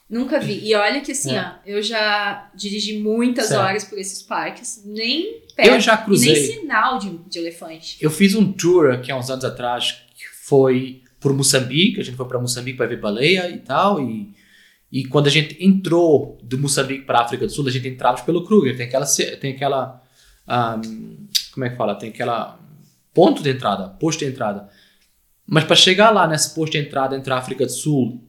Nunca 0.09 0.39
vi. 0.39 0.65
E 0.65 0.73
olha 0.73 1.01
que 1.01 1.11
assim, 1.11 1.35
É. 1.35 1.41
ó, 1.41 1.51
eu 1.65 1.83
já 1.83 2.49
dirigi 2.55 2.97
muitas 2.99 3.47
Certo. 3.47 3.59
horas 3.61 3.83
por 3.83 3.99
esses 3.99 4.23
parques, 4.23 4.81
nem 4.85 5.41
perto, 5.55 5.69
eu 5.69 5.79
já 5.81 5.93
e 5.93 5.97
nem 5.97 6.05
cruzei. 6.05 6.35
sinal 6.35 6.97
de, 6.97 7.17
de 7.29 7.37
elefante. 7.39 7.97
Eu 7.99 8.09
fiz 8.09 8.33
um 8.33 8.51
tour 8.53 8.91
aqui 8.91 9.11
há 9.11 9.17
uns 9.17 9.29
anos 9.29 9.43
atrás 9.43 10.01
que 10.15 10.25
foi 10.45 11.03
por 11.19 11.33
Moçambique. 11.33 11.99
A 11.99 12.03
gente 12.03 12.15
foi 12.15 12.25
para 12.27 12.39
Moçambique 12.39 12.77
para 12.77 12.87
ver 12.87 12.99
baleia 13.01 13.49
e 13.51 13.57
tal. 13.57 14.01
E, 14.01 14.33
e 14.91 15.05
quando 15.05 15.27
a 15.27 15.29
gente 15.29 15.57
entrou 15.63 16.39
de 16.41 16.55
Moçambique 16.57 17.03
para 17.03 17.19
a 17.19 17.23
África 17.25 17.45
do 17.45 17.51
Sul, 17.51 17.67
a 17.67 17.71
gente 17.71 17.87
entrava 17.89 18.23
pelo 18.23 18.45
Kruger. 18.45 18.75
Tem 18.77 18.87
aquela, 18.87 19.05
tem 19.39 19.51
aquela 19.53 20.01
ahm, 20.49 21.27
como 21.53 21.65
é 21.65 21.69
que 21.69 21.75
fala? 21.77 21.95
Tem 21.95 22.09
aquela 22.09 22.59
ponto 23.13 23.41
de 23.43 23.49
entrada, 23.49 23.87
posto 23.89 24.19
de 24.19 24.25
entrada. 24.25 24.69
Mas 25.45 25.63
para 25.63 25.75
chegar 25.75 26.11
lá 26.11 26.27
nesse 26.27 26.53
posto 26.53 26.73
de 26.73 26.79
entrada 26.79 27.15
entre 27.15 27.31
a 27.33 27.37
África 27.37 27.65
do 27.65 27.71
Sul 27.71 28.23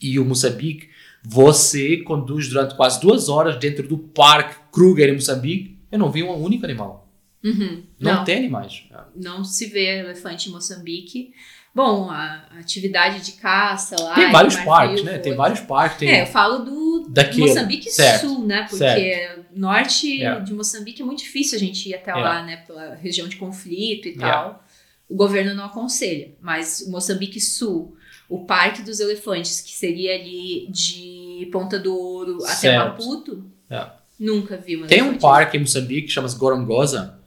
e 0.00 0.18
o 0.18 0.24
Moçambique, 0.24 0.88
você 1.22 1.98
conduz 1.98 2.48
durante 2.48 2.74
quase 2.74 3.00
duas 3.00 3.28
horas 3.28 3.56
dentro 3.58 3.86
do 3.86 3.96
Parque 3.96 4.56
Kruger 4.72 5.08
em 5.08 5.14
Moçambique. 5.14 5.78
Eu 5.90 5.98
não 5.98 6.10
vi 6.10 6.22
um 6.22 6.34
único 6.34 6.64
animal. 6.64 7.08
Uhum. 7.44 7.84
Não, 8.00 8.14
Não. 8.16 8.24
tem 8.24 8.38
animais. 8.38 8.84
não 9.14 9.44
se 9.44 9.66
vê 9.66 9.98
elefante 10.00 10.48
em 10.48 10.52
Moçambique. 10.52 11.32
Bom, 11.74 12.08
a 12.08 12.44
atividade 12.60 13.20
de 13.24 13.32
caça 13.32 13.96
lá. 14.00 14.14
Tem 14.14 14.28
em 14.28 14.32
vários 14.32 14.54
parques, 14.56 15.00
foi- 15.00 15.10
né? 15.10 15.18
Tem 15.18 15.34
vários 15.34 15.60
parques. 15.60 15.98
Tem... 15.98 16.08
É, 16.08 16.22
eu 16.22 16.26
falo 16.26 16.58
do 16.64 17.08
Daquele, 17.08 17.48
Moçambique 17.48 17.90
certo, 17.90 18.28
Sul, 18.28 18.46
né? 18.46 18.62
Porque 18.62 18.76
certo. 18.76 19.44
norte 19.56 20.22
É. 20.22 20.38
de 20.40 20.54
Moçambique 20.54 21.02
é 21.02 21.04
muito 21.04 21.18
difícil 21.24 21.56
a 21.56 21.58
gente 21.58 21.88
ir 21.88 21.94
até 21.94 22.12
É. 22.12 22.14
lá, 22.14 22.42
né? 22.44 22.58
Pela 22.58 22.94
região 22.94 23.26
de 23.26 23.36
conflito 23.36 24.06
e 24.06 24.12
É. 24.12 24.18
tal. 24.18 24.62
O 25.08 25.16
governo 25.16 25.52
não 25.54 25.64
aconselha. 25.64 26.30
Mas 26.40 26.80
o 26.86 26.90
Moçambique 26.92 27.40
Sul, 27.40 27.96
o 28.28 28.44
Parque 28.44 28.80
dos 28.82 29.00
Elefantes, 29.00 29.60
que 29.60 29.72
seria 29.72 30.14
ali 30.14 30.68
de 30.70 31.48
Ponta 31.52 31.76
do 31.78 31.94
Ouro 31.94 32.38
até 32.44 32.54
Certo. 32.54 32.84
Maputo, 33.02 33.44
É. 33.68 33.84
nunca 34.18 34.56
vi 34.56 34.78
Tem 34.86 35.02
um 35.02 35.18
parque 35.18 35.56
em 35.56 35.60
Moçambique 35.60 36.06
que 36.06 36.12
chama-se 36.12 36.36
Gorongosa, 36.38 37.18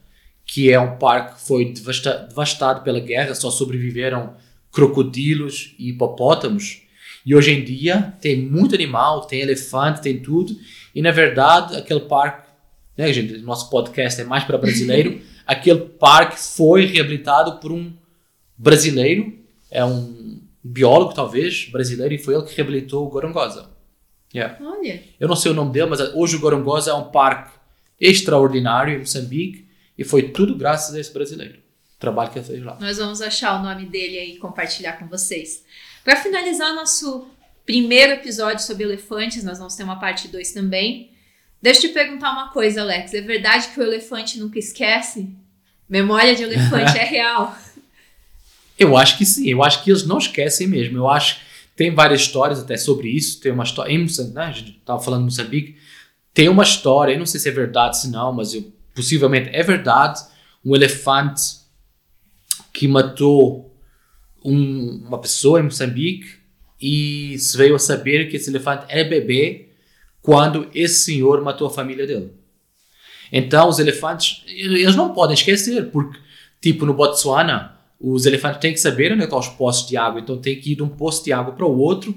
que 0.48 0.72
é 0.72 0.80
um 0.80 0.98
parque 0.98 1.36
que 1.36 1.42
foi 1.42 1.66
devasta- 1.66 2.26
devastado 2.30 2.82
pela 2.82 3.02
guerra, 3.02 3.36
só 3.36 3.52
sobreviveram 3.52 4.34
crocodilos 4.72 5.76
e 5.78 5.90
hipopótamos. 5.90 6.84
E 7.26 7.36
hoje 7.36 7.52
em 7.52 7.64
dia 7.64 8.14
tem 8.22 8.38
muito 8.42 8.74
animal, 8.74 9.26
tem 9.26 9.42
elefante, 9.42 10.02
tem 10.02 10.20
tudo. 10.20 10.56
E 10.96 11.02
na 11.02 11.12
verdade, 11.12 11.76
aquele 11.76 12.00
parque, 12.00 12.48
né, 12.98 13.12
gente, 13.12 13.38
nosso 13.40 13.70
podcast 13.70 14.22
é 14.22 14.24
mais 14.24 14.46
para 14.46 14.58
brasileiro, 14.58 15.20
aquele 15.46 15.82
parque 15.82 16.40
foi 16.40 16.86
reabilitado 16.86 17.60
por 17.60 17.72
um 17.72 17.92
brasileiro, 18.58 19.38
é 19.70 19.84
um 19.84 20.40
biólogo 20.64 21.14
talvez, 21.14 21.68
brasileiro, 21.70 22.14
e 22.14 22.18
foi 22.18 22.36
ele 22.36 22.44
que 22.44 22.56
reabilitou 22.56 23.06
o 23.06 23.10
Gorongosa. 23.10 23.70
Yeah. 24.34 24.58
Olha, 24.62 25.04
Eu 25.20 25.28
não 25.28 25.36
sei 25.36 25.52
o 25.52 25.54
nome 25.54 25.72
dele, 25.72 25.88
mas 25.88 26.00
hoje 26.16 26.36
o 26.36 26.40
Gorongosa 26.40 26.92
é 26.92 26.94
um 26.94 27.06
parque 27.06 27.52
extraordinário 28.00 28.94
em 28.96 29.00
Moçambique 29.00 29.67
e 29.98 30.04
foi 30.04 30.30
tudo 30.30 30.56
graças 30.56 30.94
a 30.94 31.00
esse 31.00 31.14
brasileiro. 31.14 31.60
O 31.96 32.00
trabalho 32.00 32.30
que 32.30 32.40
ele 32.40 32.46
fez 32.46 32.64
lá. 32.64 32.78
Nós 32.80 32.98
vamos 32.98 33.22
achar 33.22 33.60
o 33.60 33.64
nome 33.64 33.86
dele 33.86 34.20
aí 34.20 34.36
e 34.36 34.38
compartilhar 34.38 34.94
com 34.94 35.08
vocês. 35.08 35.64
Para 36.04 36.16
finalizar 36.16 36.74
nosso 36.76 37.28
primeiro 37.66 38.14
episódio 38.14 38.64
sobre 38.64 38.84
elefantes, 38.84 39.44
nós 39.44 39.58
vamos 39.58 39.76
ter 39.76 39.84
uma 39.84 40.00
parte 40.00 40.28
2 40.28 40.52
também. 40.52 41.12
Deixa 41.62 41.80
eu 41.86 41.90
te 41.90 41.94
perguntar 41.94 42.32
uma 42.32 42.50
coisa, 42.50 42.82
Alex. 42.82 43.14
É 43.14 43.22
verdade 43.22 43.70
que 43.70 43.80
o 43.80 43.84
elefante 43.84 44.40
nunca 44.40 44.60
esquece? 44.60 45.28
Memória 45.90 46.36
de 46.36 46.44
elefante 46.44 46.98
é 46.98 47.04
real. 47.06 47.58
Eu 48.78 48.96
acho 48.96 49.18
que 49.18 49.26
sim, 49.26 49.50
eu 49.50 49.64
acho 49.64 49.84
que 49.84 49.90
eles 49.90 50.06
não 50.06 50.20
esquecem 50.20 50.68
mesmo. 50.68 50.98
Eu 50.98 51.10
acho 51.10 51.38
que 51.38 51.42
tem 51.76 51.94
várias 51.94 52.22
histórias 52.22 52.60
até 52.60 52.78
sobre 52.78 53.10
isso. 53.10 53.42
Tem 53.42 53.52
uma 53.52 53.64
história, 53.64 53.92
em 53.92 53.98
Moçambique, 53.98 54.36
né? 54.36 54.44
a 54.44 54.52
gente 54.52 54.78
estava 54.78 55.00
falando 55.00 55.22
de 55.22 55.26
Moçambique, 55.26 55.78
tem 56.34 56.50
uma 56.50 56.64
história, 56.64 57.14
eu 57.14 57.20
não 57.20 57.26
sei 57.26 57.40
se 57.40 57.50
é 57.50 57.52
verdade 57.52 58.00
se 58.00 58.12
não, 58.12 58.32
mas 58.32 58.54
eu, 58.54 58.72
possivelmente 58.98 59.50
é 59.54 59.62
verdade, 59.62 60.20
um 60.66 60.76
elefante 60.76 61.42
que 62.74 62.88
matou 62.88 63.72
um- 64.44 65.04
uma 65.08 65.20
pessoa 65.20 65.60
em 65.60 65.64
Moçambique 65.64 66.28
e 66.82 67.38
se 67.38 67.56
veio 67.56 67.76
a 67.76 67.80
saber 67.80 68.30
que 68.30 68.38
esse 68.38 68.50
elefante 68.50 68.86
era 68.90 69.08
bebê 69.08 69.70
quando 70.22 70.68
esse 70.74 71.06
senhor 71.06 71.42
matou 71.42 71.68
a 71.68 71.72
família 71.72 72.06
dele. 72.08 72.32
Então, 73.32 73.70
os 73.70 73.80
elefantes, 73.80 74.44
eles 74.48 74.96
não 74.96 75.14
podem 75.14 75.36
esquecer, 75.36 75.92
porque, 75.92 76.18
tipo, 76.62 76.86
no 76.86 76.94
Botsuana, 76.94 77.78
os 78.00 78.26
elefantes 78.26 78.60
têm 78.60 78.74
que 78.74 78.80
saber 78.80 79.14
onde 79.14 79.24
estão 79.24 79.40
os 79.40 79.50
poços 79.50 79.88
de 79.88 79.96
água, 79.98 80.20
então 80.20 80.38
tem 80.40 80.60
que 80.60 80.72
ir 80.72 80.76
de 80.76 80.84
um 80.84 80.90
poço 80.90 81.24
de 81.24 81.32
água 81.32 81.54
para 81.54 81.66
o 81.66 81.78
outro, 81.78 82.16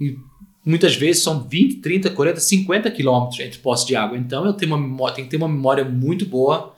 e 0.00 0.16
muitas 0.64 0.94
vezes 0.96 1.22
são 1.22 1.42
20, 1.48 1.76
30, 1.76 2.10
40, 2.10 2.40
50 2.40 2.90
quilômetros 2.90 3.40
entre 3.40 3.58
poços 3.58 3.86
de 3.86 3.96
água. 3.96 4.16
Então, 4.18 4.44
ele 4.44 4.54
tem, 4.56 4.68
uma 4.68 4.78
memória, 4.78 5.14
tem 5.16 5.24
que 5.24 5.30
ter 5.30 5.36
uma 5.36 5.48
memória 5.48 5.84
muito 5.84 6.26
boa, 6.26 6.74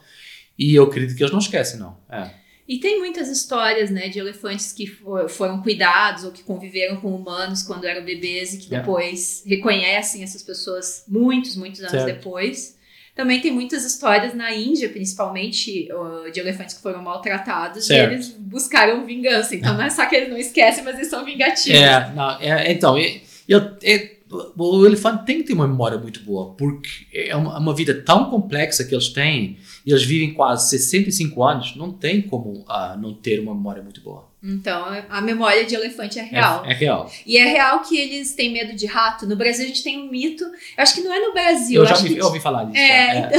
e 0.57 0.75
eu 0.75 0.83
acredito 0.83 1.15
que 1.17 1.23
eles 1.23 1.31
não 1.31 1.39
esquecem, 1.39 1.79
não. 1.79 1.97
É. 2.09 2.29
E 2.65 2.77
tem 2.79 2.97
muitas 2.97 3.27
histórias, 3.27 3.89
né, 3.91 4.07
de 4.07 4.19
elefantes 4.19 4.71
que 4.71 4.87
fo- 4.87 5.27
foram 5.27 5.61
cuidados 5.61 6.23
ou 6.23 6.31
que 6.31 6.43
conviveram 6.43 6.95
com 6.95 7.13
humanos 7.13 7.61
quando 7.63 7.83
eram 7.85 8.05
bebês 8.05 8.53
e 8.53 8.57
que 8.59 8.73
É. 8.73 8.79
depois 8.79 9.43
reconhecem 9.45 10.23
essas 10.23 10.41
pessoas 10.41 11.03
muitos, 11.07 11.57
muitos 11.57 11.81
anos 11.81 11.91
Certo. 11.91 12.05
depois. 12.05 12.77
Também 13.15 13.41
tem 13.41 13.51
muitas 13.51 13.83
histórias 13.83 14.33
na 14.33 14.51
Índia, 14.55 14.87
principalmente, 14.89 15.89
de 16.33 16.39
elefantes 16.39 16.75
que 16.75 16.81
foram 16.81 17.01
maltratados 17.03 17.85
Certo. 17.85 18.11
e 18.11 18.13
eles 18.15 18.29
buscaram 18.29 19.05
vingança. 19.05 19.55
Então 19.55 19.73
não 19.75 19.83
é 19.83 19.89
só 19.89 20.05
que 20.05 20.15
eles 20.15 20.29
não 20.29 20.37
esquecem, 20.37 20.83
mas 20.83 20.95
eles 20.95 21.09
são 21.09 21.23
vingativos. 21.25 21.79
É, 21.79 22.11
não, 22.15 22.39
é, 22.39 22.71
então, 22.71 22.97
é- 22.97 23.19
ele- 23.47 23.71
é- 23.83 24.13
o 24.57 24.85
elefante 24.85 25.25
tem 25.25 25.37
que 25.39 25.43
ter 25.43 25.53
uma 25.53 25.67
memória 25.67 25.97
muito 25.97 26.21
boa, 26.21 26.53
porque 26.55 27.05
é 27.13 27.35
uma, 27.35 27.59
uma 27.59 27.75
vida 27.75 27.93
tão 28.01 28.29
complexa 28.31 28.83
que 28.83 28.95
eles 28.95 29.09
têm, 29.09 29.57
e 29.85 29.91
eles 29.91 30.03
vivem 30.03 30.33
quase 30.33 30.69
65 30.69 31.43
anos, 31.43 31.75
não 31.75 31.91
tem 31.91 32.21
como 32.21 32.63
ah, 32.67 32.97
não 32.99 33.13
ter 33.13 33.39
uma 33.39 33.53
memória 33.53 33.83
muito 33.83 34.01
boa. 34.01 34.31
Então 34.41 34.83
a 35.09 35.21
memória 35.21 35.63
de 35.65 35.73
elefante 35.75 36.17
é 36.19 36.23
É- 36.23 36.25
real. 36.25 36.65
É, 36.65 36.73
real. 36.73 37.11
E 37.25 37.37
é 37.37 37.45
real 37.45 37.81
que 37.81 37.97
eles 37.97 38.33
têm 38.33 38.51
medo 38.51 38.75
de 38.75 38.85
rato. 38.85 39.25
No 39.25 39.35
Brasil 39.37 39.63
a 39.63 39.67
gente 39.67 39.83
tem 39.83 39.99
um 39.99 40.09
mito. 40.11 40.43
Eu 40.43 40.51
acho 40.77 40.95
que 40.95 41.01
não 41.01 41.13
é 41.13 41.19
no 41.27 41.31
Brasil. 41.31 41.81
Eu 41.81 41.87
já 41.87 41.95
ouvi, 41.95 42.13
que 42.13 42.19
eu 42.19 42.25
ouvi 42.25 42.39
falar 42.41 42.63
disso. 42.65 42.77
É, 42.77 43.17
é. 43.19 43.31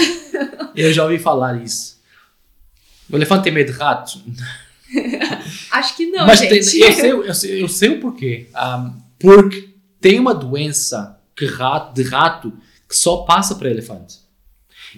Eu 0.89 0.93
já 0.95 1.03
ouvi 1.05 1.19
falar 1.19 1.63
isso. 1.63 2.01
O 3.11 3.17
elefante 3.17 3.45
tem 3.45 3.53
medo 3.53 3.71
de 3.73 3.79
rato. 3.79 4.19
Acho 5.73 5.97
que 5.97 6.07
não, 6.07 6.27
Mas 6.27 6.39
gente. 6.39 6.49
tem- 6.51 6.59
eu, 6.59 6.93
sei, 6.93 7.13
eu, 7.13 7.35
sei, 7.35 7.63
eu 7.63 7.69
sei 7.69 7.89
o 7.91 8.01
porquê. 8.01 8.47
Ah, 8.55 8.93
porque 9.19 9.74
tem 10.05 10.21
uma 10.21 10.35
doença 10.35 11.19
que 11.35 11.47
rato, 11.47 11.95
de 11.95 12.03
rato 12.07 12.53
que 12.87 12.95
só 12.95 13.23
passa 13.23 13.55
para 13.55 13.71
elefante. 13.71 14.19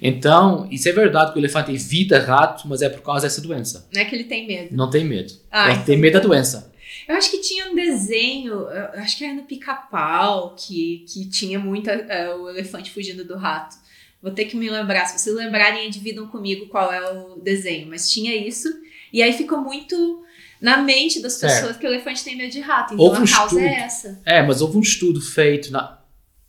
Então, 0.02 0.66
isso 0.68 0.88
é 0.88 0.92
verdade 0.92 1.32
que 1.32 1.38
o 1.38 1.40
elefante 1.40 1.70
evita 1.70 2.18
rato, 2.18 2.66
mas 2.66 2.82
é 2.82 2.88
por 2.88 3.02
causa 3.02 3.22
dessa 3.22 3.40
doença. 3.40 3.88
Não 3.94 4.02
é 4.02 4.04
que 4.04 4.16
ele 4.16 4.24
tem 4.24 4.48
medo. 4.48 4.76
Não 4.76 4.90
tem 4.90 5.04
medo. 5.04 5.32
Ah, 5.48 5.70
Ele 5.70 5.84
tem 5.84 5.96
medo 5.96 6.14
da 6.14 6.18
doença. 6.18 6.72
Eu 7.06 7.14
acho 7.14 7.30
que 7.30 7.38
tinha 7.38 7.70
um 7.70 7.74
desenho, 7.76 8.66
acho 8.94 9.16
que 9.16 9.24
era 9.24 9.32
no 9.32 9.44
pica-pau, 9.44 10.56
que, 10.58 11.04
que 11.08 11.30
tinha 11.30 11.60
muita 11.60 11.92
é, 11.92 12.34
o 12.34 12.48
elefante 12.50 12.90
fugindo 12.90 13.24
do 13.24 13.36
rato. 13.36 13.76
Vou 14.20 14.32
ter 14.32 14.46
que 14.46 14.56
me 14.56 14.68
lembrar. 14.68 15.06
Se 15.06 15.16
vocês 15.20 15.36
lembrarem, 15.36 15.88
dividam 15.88 16.26
comigo 16.26 16.66
qual 16.66 16.92
é 16.92 17.12
o 17.12 17.36
desenho. 17.36 17.86
Mas 17.86 18.10
tinha 18.10 18.34
isso. 18.34 18.68
E 19.12 19.22
aí 19.22 19.32
ficou 19.32 19.60
muito 19.60 20.24
na 20.60 20.78
mente 20.78 21.20
das 21.20 21.36
pessoas 21.38 21.76
que 21.76 21.86
o 21.86 21.88
elefante 21.88 22.24
tem 22.24 22.36
medo 22.36 22.50
de 22.52 22.60
rato. 22.60 22.94
Então 22.94 23.04
Houve 23.06 23.18
a 23.18 23.22
um 23.22 23.26
causa 23.26 23.54
estudo. 23.54 23.60
é 23.60 23.80
essa. 23.80 24.20
É, 24.24 24.42
mas 24.42 24.60
houve 24.60 24.76
um 24.78 24.80
estudo 24.80 25.20
feito 25.20 25.70
na. 25.70 25.98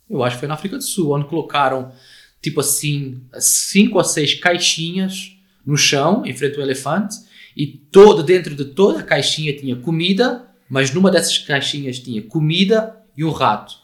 Eu 0.08 0.22
acho 0.24 0.36
que 0.36 0.40
foi 0.40 0.48
na 0.48 0.54
África 0.54 0.76
do 0.76 0.82
Sul, 0.82 1.14
onde 1.14 1.26
colocaram, 1.28 1.92
tipo 2.40 2.60
assim, 2.60 3.22
cinco 3.38 3.98
ou 3.98 4.04
seis 4.04 4.34
caixinhas 4.34 5.32
no 5.66 5.76
chão, 5.76 6.24
em 6.24 6.34
frente 6.34 6.56
ao 6.56 6.62
elefante, 6.62 7.16
e 7.56 7.66
todo, 7.66 8.22
dentro 8.22 8.54
de 8.56 8.64
toda 8.64 9.00
a 9.00 9.02
caixinha 9.02 9.54
tinha 9.54 9.76
comida, 9.76 10.46
mas 10.68 10.92
numa 10.94 11.10
dessas 11.10 11.36
caixinhas 11.38 11.98
tinha 11.98 12.22
comida 12.22 12.96
e 13.16 13.22
um 13.24 13.30
rato. 13.30 13.74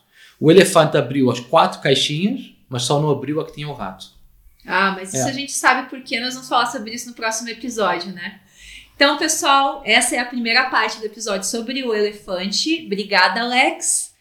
O 0.40 0.50
elefante 0.50 0.96
abriu 0.96 1.30
as 1.30 1.40
quatro 1.40 1.80
caixinhas, 1.80 2.54
mas 2.68 2.82
só 2.84 3.00
não 3.00 3.10
abriu 3.10 3.40
a 3.40 3.44
que 3.46 3.52
tinha 3.52 3.68
o 3.68 3.74
rato. 3.74 4.06
Ah, 4.66 4.92
mas 4.96 5.12
isso 5.12 5.26
É. 5.26 5.30
a 5.30 5.32
gente 5.32 5.52
sabe 5.52 5.90
porque 5.90 6.18
nós 6.18 6.32
vamos 6.34 6.48
falar 6.48 6.66
sobre 6.66 6.94
isso 6.94 7.08
no 7.08 7.14
próximo 7.14 7.50
episódio, 7.50 8.12
né? 8.12 8.40
Então, 8.96 9.18
pessoal, 9.18 9.82
essa 9.84 10.14
é 10.14 10.18
a 10.20 10.24
primeira 10.24 10.70
parte 10.70 10.98
do 10.98 11.06
episódio 11.06 11.48
sobre 11.48 11.82
o 11.82 11.92
elefante. 11.92 12.84
Obrigada, 12.86 13.40
Alex. 13.40 14.14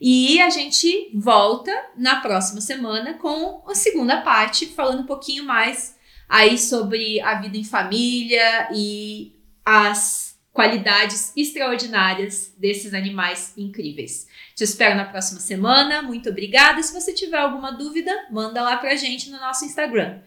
E 0.00 0.40
a 0.40 0.50
gente 0.50 1.10
volta 1.14 1.72
na 1.96 2.20
próxima 2.20 2.60
semana 2.60 3.14
com 3.14 3.64
a 3.66 3.74
segunda 3.74 4.20
parte, 4.20 4.66
falando 4.66 5.02
um 5.02 5.06
pouquinho 5.06 5.44
mais 5.44 5.96
aí 6.28 6.58
sobre 6.58 7.20
a 7.20 7.40
vida 7.40 7.56
em 7.56 7.64
família 7.64 8.68
e 8.72 9.34
as 9.64 10.38
qualidades 10.52 11.32
extraordinárias 11.36 12.52
desses 12.58 12.92
animais 12.92 13.54
incríveis. 13.56 14.26
Te 14.54 14.62
espero 14.62 14.94
na 14.94 15.04
próxima 15.04 15.40
semana. 15.40 16.02
Muito 16.02 16.28
obrigada. 16.28 16.82
Se 16.82 16.92
você 16.92 17.14
tiver 17.14 17.38
alguma 17.38 17.72
dúvida, 17.72 18.12
manda 18.30 18.62
lá 18.62 18.76
pra 18.76 18.94
gente 18.94 19.30
no 19.30 19.38
nosso 19.38 19.64
Instagram. 19.64 20.20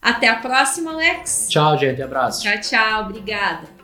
Até 0.00 0.28
a 0.28 0.36
próxima, 0.36 0.92
Alex. 0.92 1.46
Tchau, 1.48 1.76
gente. 1.78 2.00
Abraço. 2.00 2.42
Tchau, 2.42 2.60
tchau. 2.60 3.02
Obrigada. 3.02 3.77